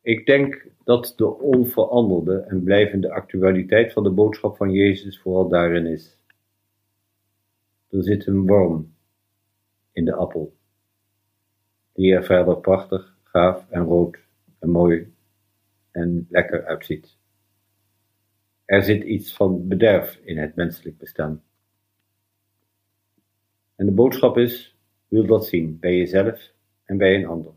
Ik 0.00 0.26
denk 0.26 0.66
dat 0.84 1.12
de 1.16 1.38
onveranderde 1.38 2.38
en 2.38 2.62
blijvende 2.62 3.10
actualiteit 3.10 3.92
van 3.92 4.02
de 4.02 4.10
boodschap 4.10 4.56
van 4.56 4.70
Jezus 4.70 5.20
vooral 5.20 5.48
daarin 5.48 5.86
is. 5.86 6.18
Er 7.90 8.02
zit 8.02 8.26
een 8.26 8.46
worm 8.46 8.94
in 9.92 10.04
de 10.04 10.14
appel, 10.14 10.56
die 11.92 12.14
er 12.14 12.24
verder 12.24 12.56
prachtig, 12.56 13.16
gaaf 13.22 13.66
en 13.70 13.84
rood 13.84 14.18
en 14.58 14.70
mooi 14.70 15.14
en 15.96 16.26
lekker 16.30 16.64
uitziet. 16.64 17.16
Er 18.64 18.82
zit 18.82 19.02
iets 19.02 19.34
van 19.34 19.68
bederf 19.68 20.20
in 20.24 20.38
het 20.38 20.54
menselijk 20.54 20.98
bestaan. 20.98 21.42
En 23.76 23.86
de 23.86 23.92
boodschap 23.92 24.38
is: 24.38 24.78
wil 25.08 25.26
dat 25.26 25.46
zien 25.46 25.78
bij 25.78 25.96
jezelf 25.96 26.52
en 26.84 26.96
bij 26.98 27.14
een 27.14 27.26
ander. 27.26 27.52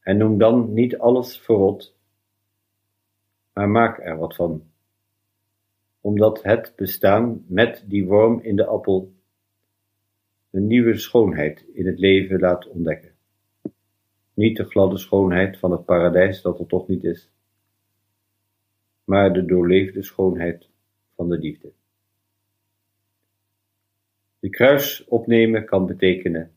En 0.00 0.16
noem 0.16 0.38
dan 0.38 0.72
niet 0.72 0.98
alles 0.98 1.38
verrot, 1.38 1.96
maar 3.52 3.68
maak 3.68 3.98
er 3.98 4.16
wat 4.16 4.34
van. 4.34 4.70
Omdat 6.00 6.42
het 6.42 6.72
bestaan 6.76 7.44
met 7.46 7.84
die 7.86 8.06
worm 8.06 8.40
in 8.40 8.56
de 8.56 8.66
appel 8.66 9.12
een 10.50 10.66
nieuwe 10.66 10.96
schoonheid 10.96 11.64
in 11.72 11.86
het 11.86 11.98
leven 11.98 12.40
laat 12.40 12.68
ontdekken. 12.68 13.11
Niet 14.42 14.56
de 14.56 14.64
gladde 14.64 14.98
schoonheid 14.98 15.58
van 15.58 15.70
het 15.70 15.84
paradijs 15.84 16.42
dat 16.42 16.58
er 16.58 16.66
toch 16.66 16.88
niet 16.88 17.04
is, 17.04 17.30
maar 19.04 19.32
de 19.32 19.44
doorleefde 19.44 20.02
schoonheid 20.02 20.68
van 21.14 21.28
de 21.28 21.38
liefde. 21.38 21.72
De 24.38 24.48
kruis 24.50 25.04
opnemen 25.04 25.64
kan 25.64 25.86
betekenen 25.86 26.52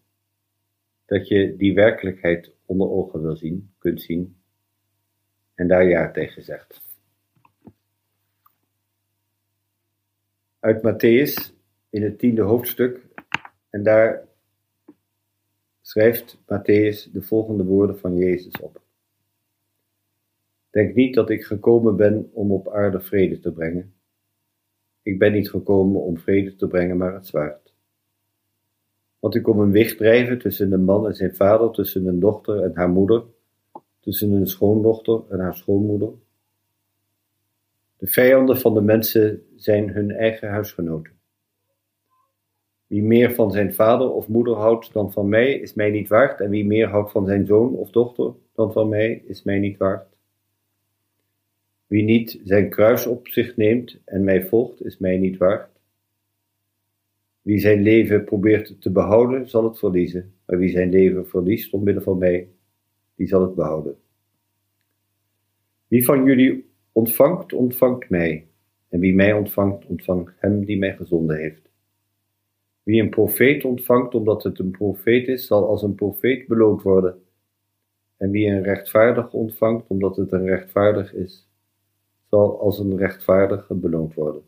dat 1.06 1.28
je 1.28 1.56
die 1.56 1.74
werkelijkheid 1.74 2.52
onder 2.66 2.90
ogen 2.90 3.22
wil 3.22 3.36
zien, 3.36 3.74
kunt 3.78 4.02
zien 4.02 4.38
en 5.56 5.68
daar 5.68 5.88
ja 5.88 6.12
tegen. 6.12 6.68
Uit 10.60 10.82
Matthäus 10.82 11.54
in 11.90 12.04
het 12.04 12.20
tiende 12.20 12.42
hoofdstuk 12.42 13.08
en 13.70 13.84
daar 13.84 14.25
schrijft 15.96 16.38
Matthäus 16.48 17.10
de 17.12 17.22
volgende 17.22 17.64
woorden 17.64 18.00
van 18.00 18.16
Jezus 18.16 18.60
op. 18.60 18.82
Denk 20.70 20.96
niet 20.96 21.14
dat 21.14 21.30
ik 21.30 21.44
gekomen 21.44 21.96
ben 21.96 22.30
om 22.34 22.52
op 22.52 22.70
aarde 22.70 23.00
vrede 23.00 23.40
te 23.40 23.52
brengen. 23.52 23.94
Ik 25.02 25.20
ben 25.20 25.32
niet 25.32 25.50
gekomen 25.50 26.02
om 26.02 26.18
vrede 26.18 26.56
te 26.56 26.68
brengen, 26.68 26.98
maar 26.98 27.14
het 27.14 27.28
zwaard. 27.28 27.74
Want 29.20 29.36
ik 29.36 29.44
kom 29.44 29.60
een 29.60 29.72
weg 29.72 29.96
drijven 29.96 30.40
tussen 30.40 30.72
een 30.72 30.84
man 30.84 31.08
en 31.08 31.16
zijn 31.16 31.36
vader, 31.36 31.72
tussen 31.72 32.06
een 32.06 32.20
dochter 32.20 32.64
en 32.64 32.76
haar 32.76 32.90
moeder, 32.90 33.24
tussen 34.00 34.32
een 34.32 34.48
schoondochter 34.48 35.24
en 35.30 35.40
haar 35.40 35.56
schoonmoeder. 35.56 36.12
De 37.98 38.08
vijanden 38.08 38.58
van 38.58 38.74
de 38.74 38.82
mensen 38.82 39.46
zijn 39.56 39.90
hun 39.90 40.12
eigen 40.12 40.50
huisgenoten. 40.50 41.15
Wie 42.96 43.04
meer 43.04 43.34
van 43.34 43.52
zijn 43.52 43.74
vader 43.74 44.12
of 44.12 44.28
moeder 44.28 44.54
houdt 44.54 44.94
dan 44.94 45.12
van 45.12 45.30
mij, 45.30 45.54
is 45.54 45.74
mij 45.74 45.90
niet 45.90 46.08
waard, 46.08 46.42
en 46.42 46.50
wie 46.50 46.66
meer 46.66 46.88
houdt 46.88 47.12
van 47.12 47.26
zijn 47.26 47.46
zoon 47.46 47.74
of 47.74 47.90
dochter 47.90 48.34
dan 48.54 48.72
van 48.72 48.90
mij, 48.90 49.24
is 49.26 49.44
mij 49.44 49.60
niet 49.60 49.78
waard. 49.78 50.08
Wie 51.88 52.04
niet 52.04 52.42
zijn 52.44 52.70
kruis 52.70 53.06
op 53.06 53.28
zich 53.28 53.56
neemt 53.56 54.02
en 54.06 54.24
mij 54.24 54.46
volgt, 54.46 54.86
is 54.86 54.98
mij 54.98 55.18
niet 55.18 55.38
waard. 55.38 55.70
Wie 57.42 57.60
zijn 57.60 57.82
leven 57.82 58.24
probeert 58.24 58.82
te 58.82 58.92
behouden, 58.92 59.50
zal 59.50 59.64
het 59.64 59.80
verliezen, 59.80 60.34
maar 60.46 60.58
wie 60.58 60.70
zijn 60.70 60.90
leven 60.90 61.28
verliest 61.28 61.74
omwille 61.74 62.02
van 62.02 62.18
mij, 62.18 62.48
die 63.16 63.28
zal 63.28 63.42
het 63.42 63.56
behouden. 63.56 63.98
Wie 65.88 66.06
van 66.06 66.26
jullie 66.26 66.70
ontvangt, 66.92 67.54
ontvangt 67.54 68.10
mij, 68.10 68.48
en 68.90 69.00
wie 69.00 69.16
mij 69.16 69.34
ontvangt, 69.34 69.86
ontvangt 69.86 70.34
hem 70.38 70.66
die 70.66 70.78
mij 70.78 70.96
gezonden 70.96 71.38
heeft. 71.38 71.66
Wie 72.86 73.02
een 73.02 73.10
profeet 73.10 73.64
ontvangt 73.64 74.16
omdat 74.16 74.44
het 74.44 74.60
een 74.60 74.72
profeet 74.72 75.28
is, 75.28 75.48
zal 75.48 75.68
als 75.68 75.82
een 75.82 75.96
profeet 75.96 76.48
beloond 76.48 76.82
worden. 76.82 77.24
En 78.18 78.32
wie 78.32 78.48
een 78.48 78.64
rechtvaardig 78.64 79.34
ontvangt 79.34 79.88
omdat 79.88 80.16
het 80.16 80.32
een 80.32 80.46
rechtvaardig 80.46 81.14
is, 81.14 81.48
zal 82.30 82.60
als 82.60 82.80
een 82.80 82.98
rechtvaardige 82.98 83.74
beloond 83.74 84.14
worden. 84.14 84.42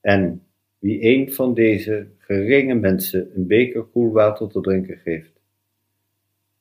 En 0.00 0.42
wie 0.78 1.02
een 1.02 1.32
van 1.32 1.54
deze 1.54 2.08
geringe 2.18 2.74
mensen 2.74 3.30
een 3.34 3.46
beker 3.46 3.84
koel 3.84 4.12
water 4.12 4.48
te 4.48 4.60
drinken 4.60 4.96
geeft, 4.96 5.40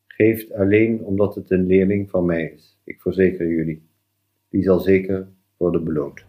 geeft 0.07 0.53
alleen 0.53 1.03
omdat 1.03 1.35
het 1.35 1.51
een 1.51 1.65
leerling 1.65 2.09
van 2.09 2.25
mij 2.25 2.53
is. 2.55 2.77
Ik 2.83 3.01
verzeker 3.01 3.47
jullie, 3.47 3.87
die 4.49 4.63
zal 4.63 4.79
zeker 4.79 5.27
worden 5.57 5.83
beloond. 5.83 6.25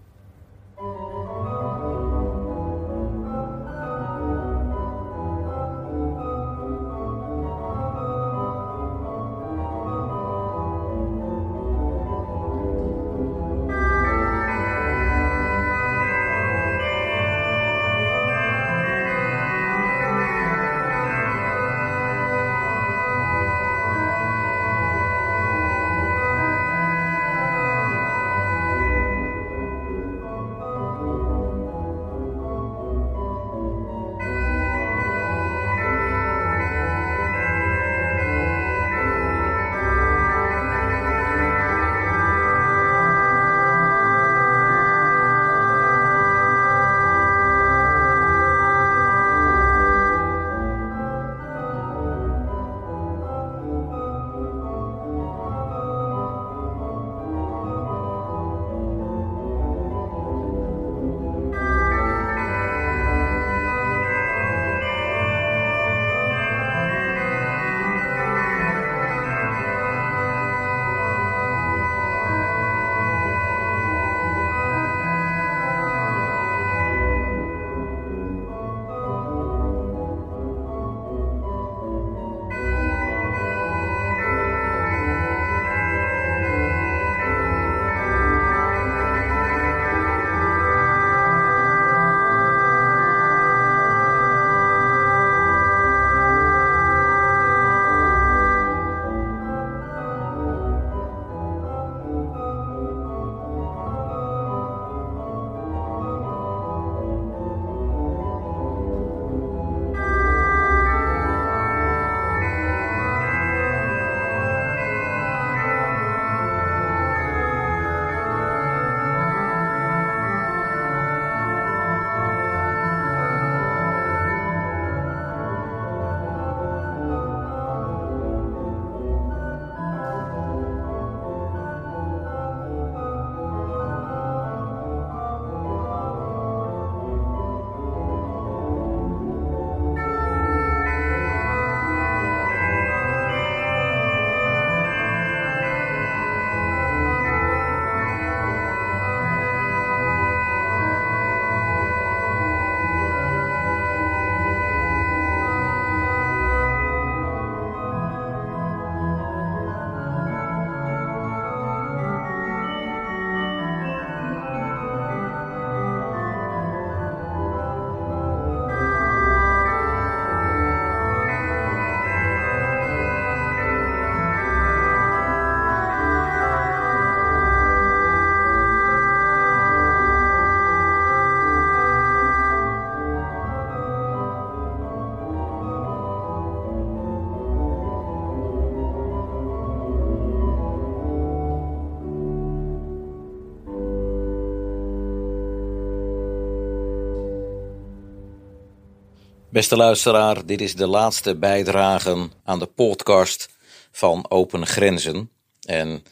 Beste 199.51 199.77
luisteraar, 199.77 200.47
dit 200.47 200.61
is 200.61 200.75
de 200.75 200.87
laatste 200.87 201.37
bijdrage 201.37 202.29
aan 202.45 202.59
de 202.59 202.67
podcast 202.67 203.49
van 203.91 204.31
Open 204.31 204.67
Grenzen. 204.67 205.31
En 205.63 206.03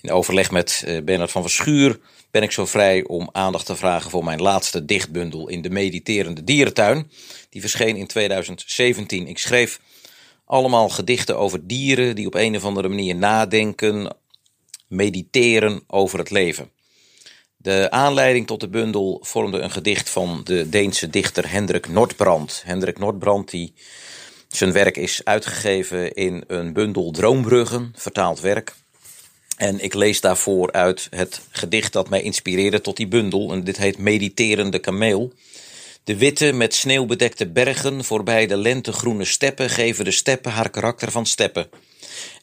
in 0.00 0.10
overleg 0.10 0.50
met 0.50 0.82
eh, 0.86 1.02
Bernard 1.02 1.30
van 1.30 1.42
Verschuur 1.42 1.98
ben 2.30 2.42
ik 2.42 2.50
zo 2.50 2.66
vrij 2.66 3.06
om 3.06 3.28
aandacht 3.32 3.66
te 3.66 3.76
vragen 3.76 4.10
voor 4.10 4.24
mijn 4.24 4.42
laatste 4.42 4.84
dichtbundel 4.84 5.48
in 5.48 5.62
de 5.62 5.70
Mediterende 5.70 6.44
Dierentuin. 6.44 7.10
Die 7.50 7.60
verscheen 7.60 7.96
in 7.96 8.06
2017. 8.06 9.26
Ik 9.26 9.38
schreef 9.38 9.80
allemaal 10.44 10.88
gedichten 10.88 11.38
over 11.38 11.66
dieren 11.66 12.14
die 12.14 12.26
op 12.26 12.34
een 12.34 12.56
of 12.56 12.64
andere 12.64 12.88
manier 12.88 13.14
nadenken, 13.14 14.16
mediteren 14.88 15.82
over 15.86 16.18
het 16.18 16.30
leven. 16.30 16.70
De 17.64 17.90
aanleiding 17.90 18.46
tot 18.46 18.60
de 18.60 18.68
bundel 18.68 19.18
vormde 19.22 19.58
een 19.58 19.70
gedicht 19.70 20.10
van 20.10 20.40
de 20.44 20.68
Deense 20.68 21.10
dichter 21.10 21.50
Hendrik 21.50 21.88
Nordbrand. 21.88 22.62
Hendrik 22.64 22.98
Nordbrand, 22.98 23.50
die 23.50 23.72
zijn 24.48 24.72
werk 24.72 24.96
is 24.96 25.20
uitgegeven 25.24 26.14
in 26.14 26.44
een 26.46 26.72
bundel 26.72 27.10
Droombruggen, 27.10 27.92
vertaald 27.96 28.40
werk. 28.40 28.74
En 29.56 29.80
ik 29.80 29.94
lees 29.94 30.20
daarvoor 30.20 30.72
uit 30.72 31.06
het 31.10 31.40
gedicht 31.50 31.92
dat 31.92 32.08
mij 32.08 32.22
inspireerde 32.22 32.80
tot 32.80 32.96
die 32.96 33.08
bundel. 33.08 33.52
En 33.52 33.64
dit 33.64 33.76
heet 33.76 33.98
Mediterende 33.98 34.78
Kameel. 34.78 35.32
De 36.04 36.16
witte 36.16 36.52
met 36.52 36.74
sneeuw 36.74 37.06
bedekte 37.06 37.46
bergen 37.46 38.04
voorbij 38.04 38.46
de 38.46 38.56
lentegroene 38.56 39.24
steppen 39.24 39.70
geven 39.70 40.04
de 40.04 40.10
steppen 40.10 40.52
haar 40.52 40.70
karakter 40.70 41.10
van 41.10 41.26
steppen. 41.26 41.68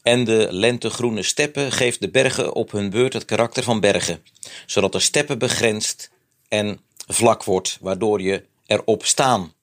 En 0.01 0.23
de 0.23 0.47
lentegroene 0.49 1.23
steppen 1.23 1.71
geeft 1.71 2.01
de 2.01 2.09
bergen 2.09 2.53
op 2.53 2.71
hun 2.71 2.89
beurt 2.89 3.13
het 3.13 3.25
karakter 3.25 3.63
van 3.63 3.79
bergen, 3.79 4.23
zodat 4.65 4.91
de 4.91 4.99
steppen 4.99 5.37
begrensd 5.39 6.11
en 6.47 6.79
vlak 7.07 7.43
wordt, 7.43 7.77
waardoor 7.81 8.21
je 8.21 8.43
erop 8.65 9.05
staan 9.05 9.53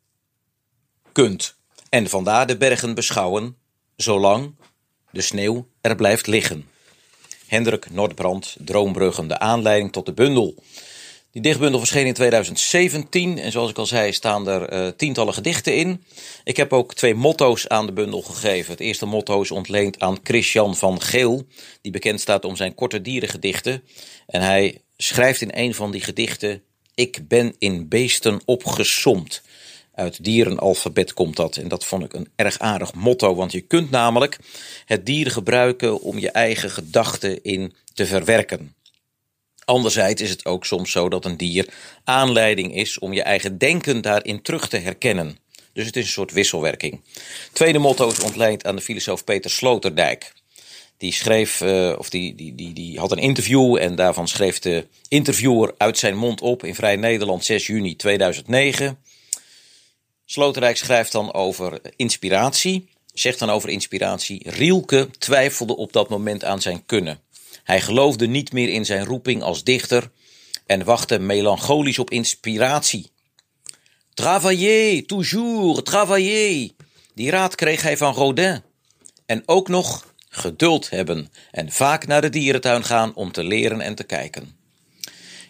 kunt. 1.13 1.57
En 1.89 2.09
vandaar 2.09 2.47
de 2.47 2.57
bergen 2.57 2.95
beschouwen, 2.95 3.57
zolang 3.97 4.55
de 5.11 5.21
sneeuw 5.21 5.69
er 5.81 5.97
blijft 5.97 6.27
liggen. 6.27 6.69
Hendrik 7.47 7.91
Noordbrand, 7.91 8.57
Droombruggen, 8.59 9.29
de 9.29 9.39
aanleiding 9.39 9.93
tot 9.93 10.07
de 10.07 10.13
bundel. 10.13 10.55
Die 11.39 11.47
dichtbundel 11.47 11.79
verscheen 11.79 12.07
in 12.07 12.15
2017 12.15 13.39
en 13.39 13.53
zoals 13.53 13.71
ik 13.71 13.79
al 13.79 13.87
zei 13.87 14.13
staan 14.13 14.49
er 14.49 14.73
uh, 14.73 14.89
tientallen 14.89 15.35
gedichten 15.35 15.77
in. 15.77 16.05
Ik 16.45 16.57
heb 16.57 16.73
ook 16.73 16.95
twee 16.95 17.15
motto's 17.15 17.69
aan 17.69 17.87
de 17.87 17.93
bundel 17.93 18.23
gegeven. 18.23 18.71
Het 18.71 18.81
eerste 18.81 19.07
motto 19.07 19.41
is 19.41 19.51
ontleend 19.51 20.01
aan 20.01 20.19
Christian 20.23 20.77
van 20.77 21.01
Geel, 21.01 21.47
die 21.83 21.93
bekend 21.93 22.21
staat 22.21 22.45
om 22.45 22.57
zijn 22.57 22.75
korte 22.75 23.01
dierengedichten. 23.01 23.83
En 24.27 24.43
hij 24.43 24.81
schrijft 24.97 25.41
in 25.41 25.51
een 25.53 25.75
van 25.75 25.91
die 25.91 26.01
gedichten: 26.01 26.63
Ik 26.95 27.29
ben 27.29 27.55
in 27.59 27.89
beesten 27.89 28.41
opgesomd. 28.45 29.43
Uit 29.95 30.25
dierenalfabet 30.25 31.13
komt 31.13 31.37
dat. 31.37 31.57
En 31.57 31.69
dat 31.69 31.85
vond 31.85 32.05
ik 32.05 32.13
een 32.13 32.29
erg 32.37 32.59
aardig 32.59 32.95
motto, 32.95 33.35
want 33.35 33.53
je 33.53 33.61
kunt 33.61 33.91
namelijk 33.91 34.39
het 34.85 35.07
dier 35.07 35.31
gebruiken 35.31 36.01
om 36.01 36.19
je 36.19 36.31
eigen 36.31 36.71
gedachten 36.71 37.43
in 37.43 37.75
te 37.95 38.07
verwerken. 38.07 38.77
Anderzijds 39.69 40.23
is 40.23 40.31
het 40.31 40.45
ook 40.45 40.65
soms 40.65 40.91
zo 40.91 41.09
dat 41.09 41.25
een 41.25 41.37
dier 41.37 41.69
aanleiding 42.05 42.75
is 42.75 42.99
om 42.99 43.13
je 43.13 43.23
eigen 43.23 43.59
denken 43.59 44.01
daarin 44.01 44.43
terug 44.43 44.69
te 44.69 44.77
herkennen. 44.77 45.39
Dus 45.73 45.87
het 45.87 45.97
is 45.97 46.05
een 46.05 46.11
soort 46.11 46.33
wisselwerking. 46.33 47.01
Tweede 47.53 47.79
motto 47.79 48.09
is 48.09 48.21
ontleend 48.21 48.65
aan 48.65 48.77
de 48.77 48.83
filosoof 48.83 49.25
Peter 49.25 49.51
Sloterdijk. 49.51 50.33
Die 50.97 51.13
schreef, 51.13 51.61
uh, 51.61 51.95
of 51.99 52.11
die, 52.11 52.35
die, 52.35 52.55
die, 52.55 52.73
die 52.73 52.99
had 52.99 53.13
een 53.13 53.19
interview 53.19 53.77
en 53.77 53.95
daarvan 53.95 54.29
schreef 54.29 54.59
de 54.59 54.87
interviewer 55.09 55.75
uit 55.79 55.99
zijn 55.99 56.17
mond 56.17 56.41
op 56.41 56.65
in 56.65 56.75
Vrij 56.75 56.97
Nederland 56.97 57.45
6 57.45 57.67
juni 57.67 57.97
2009. 57.97 58.99
Sloterdijk 60.25 60.77
schrijft 60.77 61.13
dan 61.13 61.33
over 61.33 61.81
inspiratie, 61.97 62.89
zegt 63.13 63.39
dan 63.39 63.51
over 63.51 63.69
inspiratie. 63.69 64.51
Rielke 64.51 65.09
twijfelde 65.19 65.77
op 65.77 65.93
dat 65.93 66.09
moment 66.09 66.45
aan 66.45 66.61
zijn 66.61 66.87
kunnen. 66.87 67.21
Hij 67.65 67.81
geloofde 67.81 68.27
niet 68.27 68.53
meer 68.53 68.69
in 68.69 68.85
zijn 68.85 69.05
roeping 69.05 69.43
als 69.43 69.65
dichter 69.65 70.11
en 70.67 70.85
wachtte 70.85 71.19
melancholisch 71.19 71.99
op 71.99 72.11
inspiratie. 72.11 73.11
Travailler, 74.15 75.07
toujours, 75.07 75.83
travailler. 75.83 76.71
Die 77.15 77.31
raad 77.31 77.55
kreeg 77.55 77.83
hij 77.83 77.97
van 77.97 78.15
Rodin. 78.15 78.63
En 79.27 79.43
ook 79.47 79.69
nog 79.69 80.15
geduld 80.29 80.91
hebben 80.91 81.33
en 81.51 81.73
vaak 81.73 82.07
naar 82.07 82.21
de 82.21 82.29
dierentuin 82.29 82.85
gaan 82.85 83.15
om 83.15 83.33
te 83.33 83.45
leren 83.45 83.81
en 83.81 83.95
te 83.95 84.05
kijken. 84.05 84.57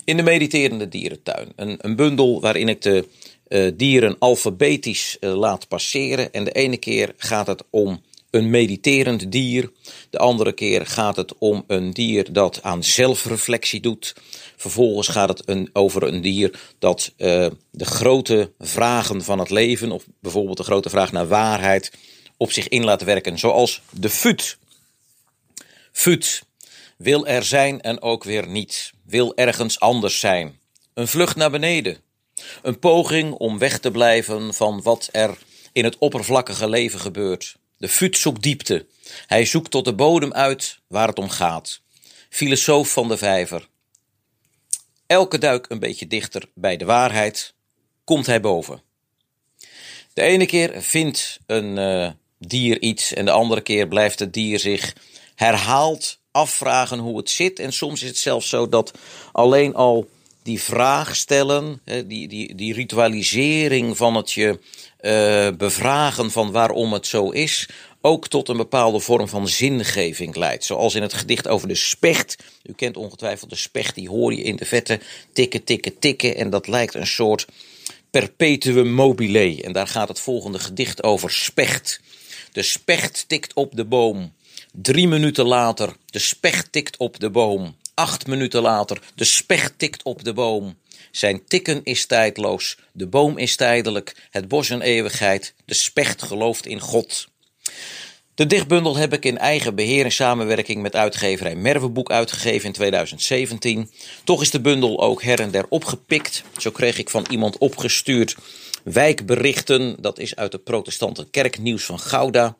In 0.04 0.16
de 0.16 0.22
mediterende 0.22 0.88
dierentuin, 0.88 1.52
een, 1.56 1.96
bundel 1.96 2.40
waarin 2.40 2.68
ik 2.68 2.82
de 2.82 3.08
uh, 3.48 3.70
dieren 3.74 4.16
alfabetisch 4.18 5.16
uh, 5.20 5.34
laat 5.34 5.68
passeren. 5.68 6.32
En 6.32 6.44
de 6.44 6.52
ene 6.52 6.76
keer 6.76 7.14
gaat 7.16 7.46
het 7.46 7.62
om 7.70 8.02
een 8.30 8.50
mediterend 8.50 9.32
dier. 9.32 9.70
De 10.10 10.18
andere 10.18 10.52
keer 10.52 10.86
gaat 10.86 11.16
het 11.16 11.38
om 11.38 11.64
een 11.66 11.90
dier 11.90 12.32
dat 12.32 12.62
aan 12.62 12.84
zelfreflectie 12.84 13.80
doet. 13.80 14.14
Vervolgens 14.56 15.08
gaat 15.08 15.28
het 15.28 15.68
over 15.72 16.02
een 16.02 16.20
dier 16.20 16.60
dat 16.78 17.12
uh, 17.16 17.46
de 17.70 17.84
grote 17.84 18.52
vragen 18.58 19.24
van 19.24 19.38
het 19.38 19.50
leven, 19.50 19.92
of 19.92 20.04
bijvoorbeeld 20.20 20.56
de 20.56 20.62
grote 20.62 20.90
vraag 20.90 21.12
naar 21.12 21.28
waarheid, 21.28 21.92
op 22.36 22.52
zich 22.52 22.68
in 22.68 22.84
laat 22.84 23.02
werken. 23.02 23.38
Zoals 23.38 23.82
de 23.90 24.10
fut. 24.10 24.58
Fut 25.92 26.42
wil 26.96 27.26
er 27.26 27.44
zijn 27.44 27.80
en 27.80 28.02
ook 28.02 28.24
weer 28.24 28.48
niet. 28.48 28.92
Wil 29.04 29.36
ergens 29.36 29.80
anders 29.80 30.20
zijn. 30.20 30.58
Een 30.94 31.08
vlucht 31.08 31.36
naar 31.36 31.50
beneden. 31.50 31.96
Een 32.62 32.78
poging 32.78 33.32
om 33.32 33.58
weg 33.58 33.78
te 33.78 33.90
blijven 33.90 34.54
van 34.54 34.82
wat 34.82 35.08
er 35.12 35.38
in 35.72 35.84
het 35.84 35.98
oppervlakkige 35.98 36.68
leven 36.68 37.00
gebeurt. 37.00 37.56
De 37.78 37.88
fut 37.88 38.16
zoekt 38.16 38.42
diepte. 38.42 38.86
Hij 39.26 39.44
zoekt 39.44 39.70
tot 39.70 39.84
de 39.84 39.94
bodem 39.94 40.32
uit 40.32 40.78
waar 40.86 41.08
het 41.08 41.18
om 41.18 41.28
gaat. 41.28 41.80
Filosoof 42.28 42.92
van 42.92 43.08
de 43.08 43.16
vijver. 43.16 43.68
Elke 45.06 45.38
duik 45.38 45.66
een 45.68 45.78
beetje 45.78 46.06
dichter 46.06 46.48
bij 46.54 46.76
de 46.76 46.84
waarheid, 46.84 47.54
komt 48.04 48.26
hij 48.26 48.40
boven. 48.40 48.82
De 50.12 50.22
ene 50.22 50.46
keer 50.46 50.82
vindt 50.82 51.38
een 51.46 51.76
uh, 51.76 52.10
dier 52.38 52.80
iets 52.80 53.12
en 53.12 53.24
de 53.24 53.30
andere 53.30 53.60
keer 53.60 53.88
blijft 53.88 54.18
het 54.18 54.32
dier 54.32 54.58
zich 54.58 54.94
herhaald 55.34 56.20
afvragen 56.30 56.98
hoe 56.98 57.16
het 57.16 57.30
zit. 57.30 57.58
En 57.58 57.72
soms 57.72 58.02
is 58.02 58.08
het 58.08 58.18
zelfs 58.18 58.48
zo 58.48 58.68
dat 58.68 58.92
alleen 59.32 59.74
al 59.74 60.08
die 60.48 60.62
vraag 60.62 61.16
stellen, 61.16 61.80
die, 62.06 62.28
die, 62.28 62.54
die 62.54 62.74
ritualisering 62.74 63.96
van 63.96 64.14
het 64.14 64.32
je 64.32 64.58
uh, 65.00 65.48
bevragen 65.56 66.30
van 66.30 66.50
waarom 66.50 66.92
het 66.92 67.06
zo 67.06 67.30
is, 67.30 67.68
ook 68.00 68.28
tot 68.28 68.48
een 68.48 68.56
bepaalde 68.56 69.00
vorm 69.00 69.28
van 69.28 69.48
zingeving 69.48 70.36
leidt. 70.36 70.64
Zoals 70.64 70.94
in 70.94 71.02
het 71.02 71.12
gedicht 71.12 71.48
over 71.48 71.68
de 71.68 71.74
specht. 71.74 72.36
U 72.62 72.72
kent 72.72 72.96
ongetwijfeld 72.96 73.50
de 73.50 73.56
specht, 73.56 73.94
die 73.94 74.08
hoor 74.08 74.34
je 74.34 74.42
in 74.42 74.56
de 74.56 74.64
vette 74.64 75.00
tikken, 75.32 75.64
tikken, 75.64 75.98
tikken. 75.98 76.36
En 76.36 76.50
dat 76.50 76.66
lijkt 76.66 76.94
een 76.94 77.06
soort 77.06 77.46
perpetuum 78.10 78.92
mobile. 78.92 79.62
En 79.62 79.72
daar 79.72 79.88
gaat 79.88 80.08
het 80.08 80.20
volgende 80.20 80.58
gedicht 80.58 81.02
over 81.02 81.30
specht. 81.30 82.00
De 82.52 82.62
specht 82.62 83.24
tikt 83.26 83.54
op 83.54 83.76
de 83.76 83.84
boom. 83.84 84.32
Drie 84.72 85.08
minuten 85.08 85.46
later, 85.46 85.96
de 86.06 86.18
specht 86.18 86.72
tikt 86.72 86.96
op 86.96 87.20
de 87.20 87.30
boom. 87.30 87.76
Acht 87.98 88.26
minuten 88.26 88.62
later, 88.62 89.00
de 89.14 89.24
specht 89.24 89.72
tikt 89.76 90.02
op 90.02 90.24
de 90.24 90.32
boom. 90.32 90.78
Zijn 91.10 91.44
tikken 91.46 91.80
is 91.84 92.06
tijdloos, 92.06 92.78
de 92.92 93.06
boom 93.06 93.38
is 93.38 93.56
tijdelijk, 93.56 94.16
het 94.30 94.48
bos 94.48 94.68
een 94.68 94.80
eeuwigheid, 94.80 95.54
de 95.64 95.74
specht 95.74 96.22
gelooft 96.22 96.66
in 96.66 96.80
God. 96.80 97.28
De 98.34 98.46
dichtbundel 98.46 98.96
heb 98.96 99.12
ik 99.12 99.24
in 99.24 99.38
eigen 99.38 99.74
beheer 99.74 100.04
in 100.04 100.12
samenwerking 100.12 100.82
met 100.82 100.96
uitgeverij 100.96 101.56
Merweboek 101.56 102.10
uitgegeven 102.10 102.66
in 102.66 102.72
2017. 102.72 103.90
Toch 104.24 104.42
is 104.42 104.50
de 104.50 104.60
bundel 104.60 105.00
ook 105.00 105.22
her 105.22 105.40
en 105.40 105.50
der 105.50 105.66
opgepikt. 105.68 106.42
Zo 106.58 106.70
kreeg 106.70 106.98
ik 106.98 107.10
van 107.10 107.26
iemand 107.30 107.58
opgestuurd 107.58 108.36
wijkberichten. 108.84 109.96
Dat 110.00 110.18
is 110.18 110.36
uit 110.36 110.52
de 110.52 110.58
protestante 110.58 111.26
kerknieuws 111.30 111.84
van 111.84 111.98
Gouda. 111.98 112.56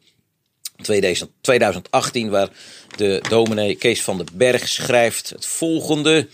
2018, 0.83 2.31
waar 2.31 2.51
de 2.97 3.23
dominee 3.29 3.75
Kees 3.75 4.03
van 4.03 4.17
den 4.17 4.27
Berg 4.33 4.69
schrijft 4.69 5.31
het 5.31 5.47
volgende. 5.47 6.29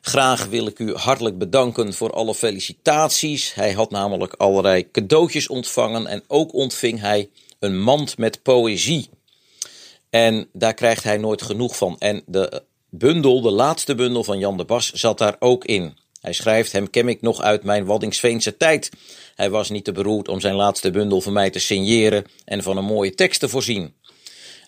Graag 0.00 0.46
wil 0.46 0.66
ik 0.66 0.78
u 0.78 0.94
hartelijk 0.94 1.38
bedanken 1.38 1.94
voor 1.94 2.12
alle 2.12 2.34
felicitaties. 2.34 3.54
Hij 3.54 3.72
had 3.72 3.90
namelijk 3.90 4.34
allerlei 4.34 4.90
cadeautjes 4.90 5.48
ontvangen 5.48 6.06
en 6.06 6.22
ook 6.26 6.54
ontving 6.54 7.00
hij 7.00 7.30
een 7.58 7.80
mand 7.80 8.18
met 8.18 8.42
poëzie. 8.42 9.08
En 10.10 10.48
daar 10.52 10.74
krijgt 10.74 11.04
hij 11.04 11.16
nooit 11.16 11.42
genoeg 11.42 11.76
van. 11.76 11.96
En 11.98 12.22
de 12.26 12.62
bundel, 12.90 13.40
de 13.40 13.50
laatste 13.50 13.94
bundel 13.94 14.24
van 14.24 14.38
Jan 14.38 14.56
de 14.56 14.64
Bas, 14.64 14.92
zat 14.92 15.18
daar 15.18 15.36
ook 15.38 15.64
in. 15.64 15.96
Hij 16.22 16.32
schrijft: 16.32 16.72
Hem 16.72 16.90
ken 16.90 17.08
ik 17.08 17.20
nog 17.20 17.40
uit 17.40 17.62
mijn 17.62 17.84
Waddingsveense 17.84 18.56
tijd. 18.56 18.90
Hij 19.34 19.50
was 19.50 19.70
niet 19.70 19.84
te 19.84 19.92
beroerd 19.92 20.28
om 20.28 20.40
zijn 20.40 20.54
laatste 20.54 20.90
bundel 20.90 21.20
voor 21.20 21.32
mij 21.32 21.50
te 21.50 21.58
signeren 21.58 22.24
en 22.44 22.62
van 22.62 22.76
een 22.76 22.84
mooie 22.84 23.14
tekst 23.14 23.40
te 23.40 23.48
voorzien. 23.48 23.94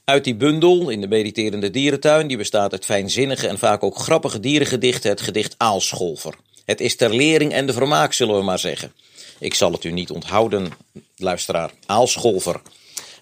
Uit 0.04 0.24
die 0.24 0.34
bundel 0.34 0.88
in 0.88 1.00
de 1.00 1.08
Mediterende 1.08 1.70
Dierentuin, 1.70 2.26
die 2.26 2.36
bestaat 2.36 2.72
uit 2.72 2.84
fijnzinnige 2.84 3.48
en 3.48 3.58
vaak 3.58 3.82
ook 3.82 3.98
grappige 3.98 4.40
dierengedichten, 4.40 5.10
het 5.10 5.20
gedicht 5.20 5.54
Aalscholver. 5.58 6.34
Het 6.64 6.80
is 6.80 6.96
ter 6.96 7.14
lering 7.14 7.52
en 7.52 7.66
de 7.66 7.72
vermaak, 7.72 8.12
zullen 8.12 8.36
we 8.36 8.42
maar 8.42 8.58
zeggen. 8.58 8.92
Ik 9.38 9.54
zal 9.54 9.72
het 9.72 9.84
u 9.84 9.90
niet 9.90 10.10
onthouden, 10.10 10.72
luisteraar. 11.16 11.70
Aalscholver. 11.86 12.60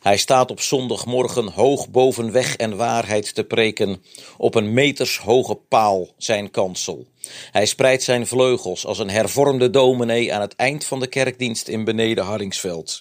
Hij 0.02 0.16
staat 0.16 0.50
op 0.50 0.60
zondagmorgen 0.60 1.48
hoog 1.48 1.90
boven 1.90 2.32
weg 2.32 2.56
en 2.56 2.76
waarheid 2.76 3.34
te 3.34 3.44
preken, 3.44 4.02
op 4.36 4.54
een 4.54 4.72
metershoge 4.72 5.54
paal 5.54 6.08
zijn 6.16 6.50
kansel. 6.50 7.06
Hij 7.50 7.66
spreidt 7.66 8.02
zijn 8.02 8.26
vleugels 8.26 8.86
als 8.86 8.98
een 8.98 9.10
hervormde 9.10 9.70
dominee 9.70 10.34
aan 10.34 10.40
het 10.40 10.56
eind 10.56 10.84
van 10.84 11.00
de 11.00 11.06
kerkdienst 11.06 11.68
in 11.68 11.84
beneden 11.84 12.24
Harringsveld. 12.24 13.00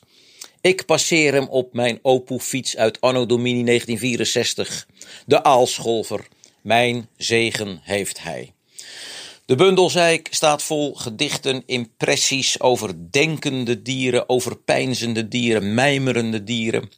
Ik 0.61 0.85
passeer 0.85 1.33
hem 1.33 1.47
op 1.47 1.73
mijn 1.73 1.99
Opoe-fiets 2.01 2.77
uit 2.77 3.01
anno 3.01 3.25
domini 3.25 3.63
1964. 3.63 4.87
De 5.25 5.43
aalscholver. 5.43 6.27
Mijn 6.61 7.09
zegen 7.17 7.79
heeft 7.83 8.23
hij. 8.23 8.53
De 9.45 9.55
bundelzeik 9.55 10.27
staat 10.31 10.63
vol 10.63 10.95
gedichten, 10.95 11.63
impressies 11.65 12.59
over 12.59 13.11
denkende 13.11 13.81
dieren, 13.81 14.29
over 14.29 14.57
pijnzende 14.57 15.27
dieren, 15.27 15.73
mijmerende 15.73 16.43
dieren. 16.43 16.89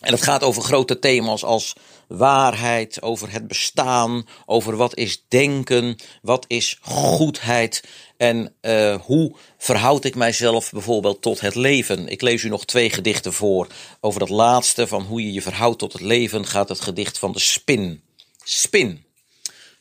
En 0.00 0.12
het 0.12 0.22
gaat 0.22 0.42
over 0.42 0.62
grote 0.62 0.98
thema's 0.98 1.44
als 1.44 1.76
waarheid, 2.08 3.02
over 3.02 3.32
het 3.32 3.48
bestaan, 3.48 4.26
over 4.46 4.76
wat 4.76 4.96
is 4.96 5.24
denken, 5.28 5.96
wat 6.22 6.44
is 6.48 6.78
goedheid 6.82 7.84
en 8.16 8.54
uh, 8.62 8.96
hoe 9.00 9.36
verhoud 9.58 10.04
ik 10.04 10.14
mijzelf 10.14 10.70
bijvoorbeeld 10.70 11.22
tot 11.22 11.40
het 11.40 11.54
leven. 11.54 12.08
Ik 12.08 12.20
lees 12.20 12.42
u 12.42 12.48
nog 12.48 12.64
twee 12.64 12.90
gedichten 12.90 13.32
voor. 13.32 13.66
Over 14.00 14.20
dat 14.20 14.28
laatste 14.28 14.86
van 14.86 15.02
hoe 15.02 15.24
je 15.24 15.32
je 15.32 15.42
verhoudt 15.42 15.78
tot 15.78 15.92
het 15.92 16.02
leven 16.02 16.46
gaat 16.46 16.68
het 16.68 16.80
gedicht 16.80 17.18
van 17.18 17.32
de 17.32 17.40
spin. 17.40 18.02
Spin. 18.44 19.03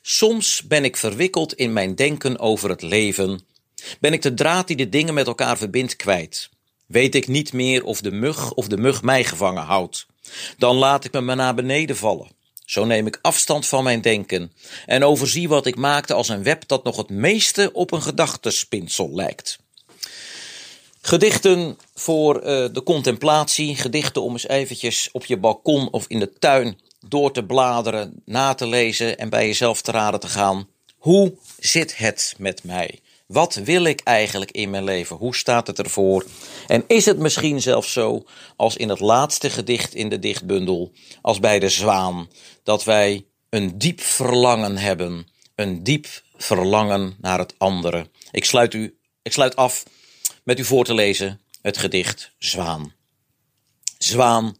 Soms 0.06 0.62
ben 0.62 0.84
ik 0.84 0.98
verwikkeld 0.98 1.54
in 1.54 1.74
mijn 1.74 1.96
denken 1.96 2.40
over 2.40 2.70
het 2.70 2.82
leven. 2.82 3.42
Ben 4.00 4.14
ik 4.14 4.22
de 4.22 4.34
draad 4.34 4.68
die 4.68 4.76
de 4.76 4.90
dingen 4.90 5.14
met 5.14 5.28
elkaar 5.28 5.58
verbindt 5.58 5.96
kwijt. 5.96 6.50
Weet 6.86 7.16
ik 7.16 7.28
niet 7.28 7.54
meer 7.54 7.84
of 7.84 8.02
de 8.02 8.12
mug 8.12 8.54
of 8.54 8.68
de 8.68 8.78
mug 8.78 9.02
mij 9.02 9.24
gevangen 9.24 9.64
houdt. 9.64 10.06
Dan 10.58 10.76
laat 10.76 11.06
ik 11.06 11.12
me 11.12 11.22
maar 11.22 11.36
naar 11.36 11.56
beneden 11.56 11.98
vallen. 11.98 12.32
Zo 12.66 12.86
neem 12.86 13.08
ik 13.08 13.20
afstand 13.22 13.68
van 13.68 13.84
mijn 13.84 14.02
denken 14.02 14.52
en 14.86 15.04
overzie 15.04 15.48
wat 15.48 15.66
ik 15.66 15.76
maakte 15.76 16.14
als 16.14 16.30
een 16.30 16.44
web 16.44 16.68
dat 16.68 16.84
nog 16.84 16.98
het 16.98 17.10
meeste 17.10 17.70
op 17.74 17.92
een 17.92 18.02
gedachtespinsel 18.02 19.10
lijkt. 19.16 19.60
Gedichten 21.02 21.78
voor 21.96 22.36
uh, 22.36 22.44
de 22.44 22.82
contemplatie, 22.84 23.76
gedichten 23.76 24.22
om 24.22 24.32
eens 24.32 24.48
eventjes 24.48 25.10
op 25.12 25.26
je 25.26 25.38
balkon 25.38 25.90
of 25.92 26.06
in 26.08 26.20
de 26.20 26.34
tuin 26.40 26.78
door 27.06 27.32
te 27.32 27.46
bladeren, 27.46 28.22
na 28.26 28.54
te 28.54 28.68
lezen 28.68 29.18
en 29.18 29.30
bij 29.30 29.46
jezelf 29.46 29.82
te 29.82 29.92
raden 29.92 30.20
te 30.20 30.28
gaan. 30.28 30.68
Hoe 30.98 31.34
zit 31.60 31.98
het 31.98 32.36
met 32.38 32.64
mij? 32.64 33.00
Wat 33.28 33.56
wil 33.56 33.84
ik 33.84 34.02
eigenlijk 34.04 34.52
in 34.52 34.70
mijn 34.70 34.84
leven? 34.84 35.16
Hoe 35.16 35.36
staat 35.36 35.68
het 35.68 35.80
ervoor? 35.80 36.26
En 36.68 36.84
is 36.88 37.06
het 37.06 37.18
misschien 37.18 37.62
zelfs 37.62 37.94
zo, 37.94 38.24
als 38.56 38.76
in 38.76 38.90
het 38.90 39.00
laatste 39.00 39.50
gedicht 39.50 39.94
in 39.96 40.10
de 40.10 40.20
dichtbundel, 40.20 40.92
als 41.22 41.40
bij 41.40 41.60
de 41.60 41.70
zwaan, 41.70 42.30
dat 42.64 42.84
wij 42.84 43.26
een 43.50 43.78
diep 43.78 44.02
verlangen 44.02 44.78
hebben, 44.78 45.28
een 45.56 45.84
diep 45.84 46.08
verlangen 46.36 47.16
naar 47.22 47.40
het 47.40 47.54
andere. 47.58 48.10
Ik 48.32 48.46
sluit, 48.46 48.74
u, 48.74 48.98
ik 49.22 49.32
sluit 49.32 49.56
af 49.56 49.84
met 50.44 50.60
u 50.60 50.64
voor 50.64 50.86
te 50.86 50.94
lezen 50.94 51.42
het 51.64 51.78
gedicht 51.78 52.32
Zwaan. 52.38 52.94
Zwaan 53.98 54.58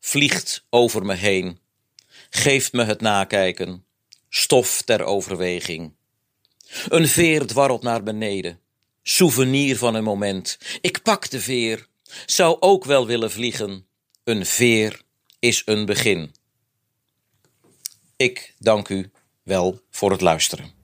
vliegt 0.00 0.64
over 0.70 1.04
me 1.04 1.14
heen, 1.14 1.59
geeft 2.30 2.72
me 2.72 2.84
het 2.84 3.00
nakijken, 3.00 3.84
stof 4.28 4.82
ter 4.82 5.02
overweging. 5.02 5.92
Een 6.88 7.08
veer 7.08 7.46
dwarrelt 7.46 7.82
naar 7.82 8.02
beneden, 8.02 8.60
souvenir 9.02 9.76
van 9.76 9.94
een 9.94 10.04
moment. 10.04 10.58
Ik 10.80 11.02
pak 11.02 11.30
de 11.30 11.40
veer, 11.40 11.86
zou 12.26 12.56
ook 12.60 12.84
wel 12.84 13.06
willen 13.06 13.30
vliegen. 13.30 13.86
Een 14.24 14.46
veer 14.46 15.02
is 15.38 15.62
een 15.64 15.86
begin. 15.86 16.34
Ik 18.16 18.54
dank 18.58 18.88
u 18.88 19.10
wel 19.42 19.80
voor 19.90 20.10
het 20.10 20.20
luisteren. 20.20 20.79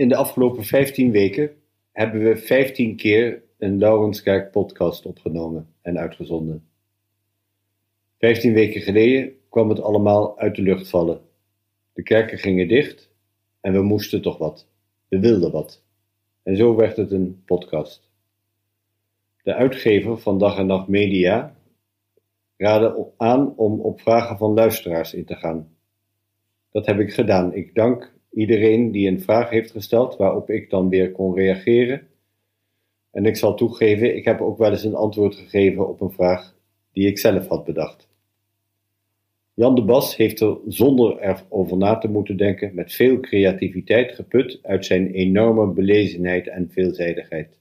In 0.00 0.08
de 0.08 0.16
afgelopen 0.16 0.64
15 0.64 1.10
weken 1.10 1.50
hebben 1.92 2.22
we 2.22 2.36
15 2.36 2.96
keer 2.96 3.42
een 3.58 3.78
Laurenskerk 3.78 4.50
podcast 4.50 5.06
opgenomen 5.06 5.74
en 5.82 5.98
uitgezonden. 5.98 6.68
15 8.18 8.52
weken 8.52 8.80
geleden 8.80 9.32
kwam 9.48 9.68
het 9.68 9.80
allemaal 9.80 10.38
uit 10.38 10.56
de 10.56 10.62
lucht 10.62 10.88
vallen. 10.88 11.20
De 11.92 12.02
kerken 12.02 12.38
gingen 12.38 12.68
dicht 12.68 13.10
en 13.60 13.72
we 13.72 13.82
moesten 13.82 14.22
toch 14.22 14.38
wat. 14.38 14.68
We 15.08 15.18
wilden 15.18 15.52
wat. 15.52 15.82
En 16.42 16.56
zo 16.56 16.76
werd 16.76 16.96
het 16.96 17.10
een 17.10 17.42
podcast. 17.44 18.10
De 19.42 19.54
uitgever 19.54 20.18
van 20.18 20.38
Dag 20.38 20.58
en 20.58 20.66
Nacht 20.66 20.88
Media 20.88 21.56
raadde 22.56 23.06
aan 23.16 23.56
om 23.56 23.80
op 23.80 24.00
vragen 24.00 24.38
van 24.38 24.54
luisteraars 24.54 25.14
in 25.14 25.24
te 25.24 25.36
gaan. 25.36 25.76
Dat 26.70 26.86
heb 26.86 26.98
ik 26.98 27.12
gedaan. 27.12 27.54
Ik 27.54 27.74
dank 27.74 28.18
iedereen 28.30 28.90
die 28.90 29.08
een 29.08 29.20
vraag 29.20 29.50
heeft 29.50 29.70
gesteld, 29.70 30.16
waarop 30.16 30.50
ik 30.50 30.70
dan 30.70 30.88
weer 30.88 31.12
kon 31.12 31.34
reageren. 31.34 32.08
En 33.10 33.26
ik 33.26 33.36
zal 33.36 33.54
toegeven, 33.54 34.16
ik 34.16 34.24
heb 34.24 34.40
ook 34.40 34.58
wel 34.58 34.70
eens 34.70 34.84
een 34.84 34.94
antwoord 34.94 35.34
gegeven 35.34 35.88
op 35.88 36.00
een 36.00 36.12
vraag 36.12 36.56
die 36.92 37.06
ik 37.06 37.18
zelf 37.18 37.46
had 37.46 37.64
bedacht. 37.64 38.08
Jan 39.54 39.74
de 39.74 39.84
Bas 39.84 40.16
heeft 40.16 40.40
er 40.40 40.58
zonder 40.66 41.18
erover 41.18 41.76
na 41.76 41.98
te 41.98 42.08
moeten 42.08 42.36
denken 42.36 42.74
met 42.74 42.92
veel 42.92 43.20
creativiteit 43.20 44.14
geput 44.14 44.58
uit 44.62 44.86
zijn 44.86 45.10
enorme 45.10 45.72
belezenheid 45.72 46.48
en 46.48 46.70
veelzijdigheid. 46.70 47.58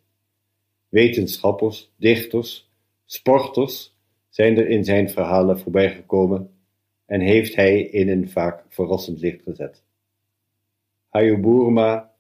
Wetenschappers, 0.90 1.92
dichters, 1.98 2.72
sporters 3.06 3.98
zijn 4.30 4.58
er 4.58 4.68
in 4.68 4.84
zijn 4.84 5.10
verhalen 5.10 5.60
voorbijgekomen 5.60 6.50
en 7.06 7.20
heeft 7.22 7.56
hij 7.56 7.82
in 7.82 8.10
een 8.10 8.30
vaak 8.30 8.66
verrassend 8.68 9.20
licht 9.20 9.44
gezet. 9.44 9.84
Hayo 11.10 11.40
Boerma 11.40 12.12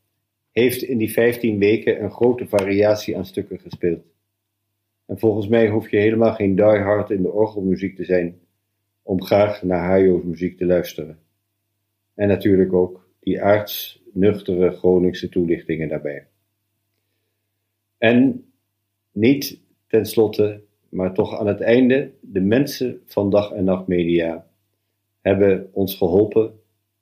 heeft 0.51 0.81
in 0.81 0.97
die 0.97 1.11
15 1.11 1.59
weken 1.59 2.03
een 2.03 2.11
grote 2.11 2.47
variatie 2.47 3.17
aan 3.17 3.25
stukken 3.25 3.59
gespeeld. 3.59 4.03
En 5.05 5.19
volgens 5.19 5.47
mij 5.47 5.69
hoef 5.69 5.89
je 5.89 5.97
helemaal 5.97 6.33
geen 6.33 6.55
diehard 6.55 7.09
in 7.09 7.21
de 7.21 7.31
orgelmuziek 7.31 7.95
te 7.95 8.05
zijn 8.05 8.39
om 9.01 9.23
graag 9.23 9.63
naar 9.63 9.85
Hayo's 9.85 10.23
muziek 10.23 10.57
te 10.57 10.65
luisteren. 10.65 11.19
En 12.13 12.27
natuurlijk 12.27 12.73
ook 12.73 13.09
die 13.19 13.41
aards 13.41 14.03
nuchtere 14.13 14.71
Groningse 14.71 15.29
toelichtingen 15.29 15.89
daarbij. 15.89 16.27
En 17.97 18.45
niet 19.11 19.59
tenslotte, 19.87 20.61
maar 20.89 21.13
toch 21.13 21.39
aan 21.39 21.47
het 21.47 21.61
einde, 21.61 22.11
de 22.21 22.41
mensen 22.41 23.01
van 23.05 23.29
Dag 23.29 23.51
en 23.51 23.63
Nacht 23.63 23.87
Media 23.87 24.47
hebben 25.21 25.69
ons 25.71 25.95
geholpen 25.95 26.58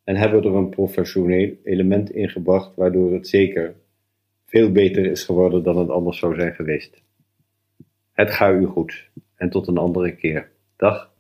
en 0.08 0.16
hebben 0.16 0.44
er 0.44 0.56
een 0.56 0.70
professioneel 0.70 1.54
element 1.64 2.12
in 2.12 2.30
gebracht, 2.30 2.76
waardoor 2.76 3.14
het 3.14 3.28
zeker 3.28 3.76
veel 4.46 4.72
beter 4.72 5.06
is 5.06 5.24
geworden 5.24 5.64
dan 5.64 5.78
het 5.78 5.90
anders 5.90 6.20
zou 6.20 6.36
zijn 6.36 6.54
geweest. 6.54 7.02
Het 8.12 8.32
gaat 8.32 8.54
u 8.54 8.66
goed 8.66 9.10
en 9.36 9.50
tot 9.50 9.68
een 9.68 9.78
andere 9.78 10.16
keer. 10.16 10.50
Dag. 10.76 11.12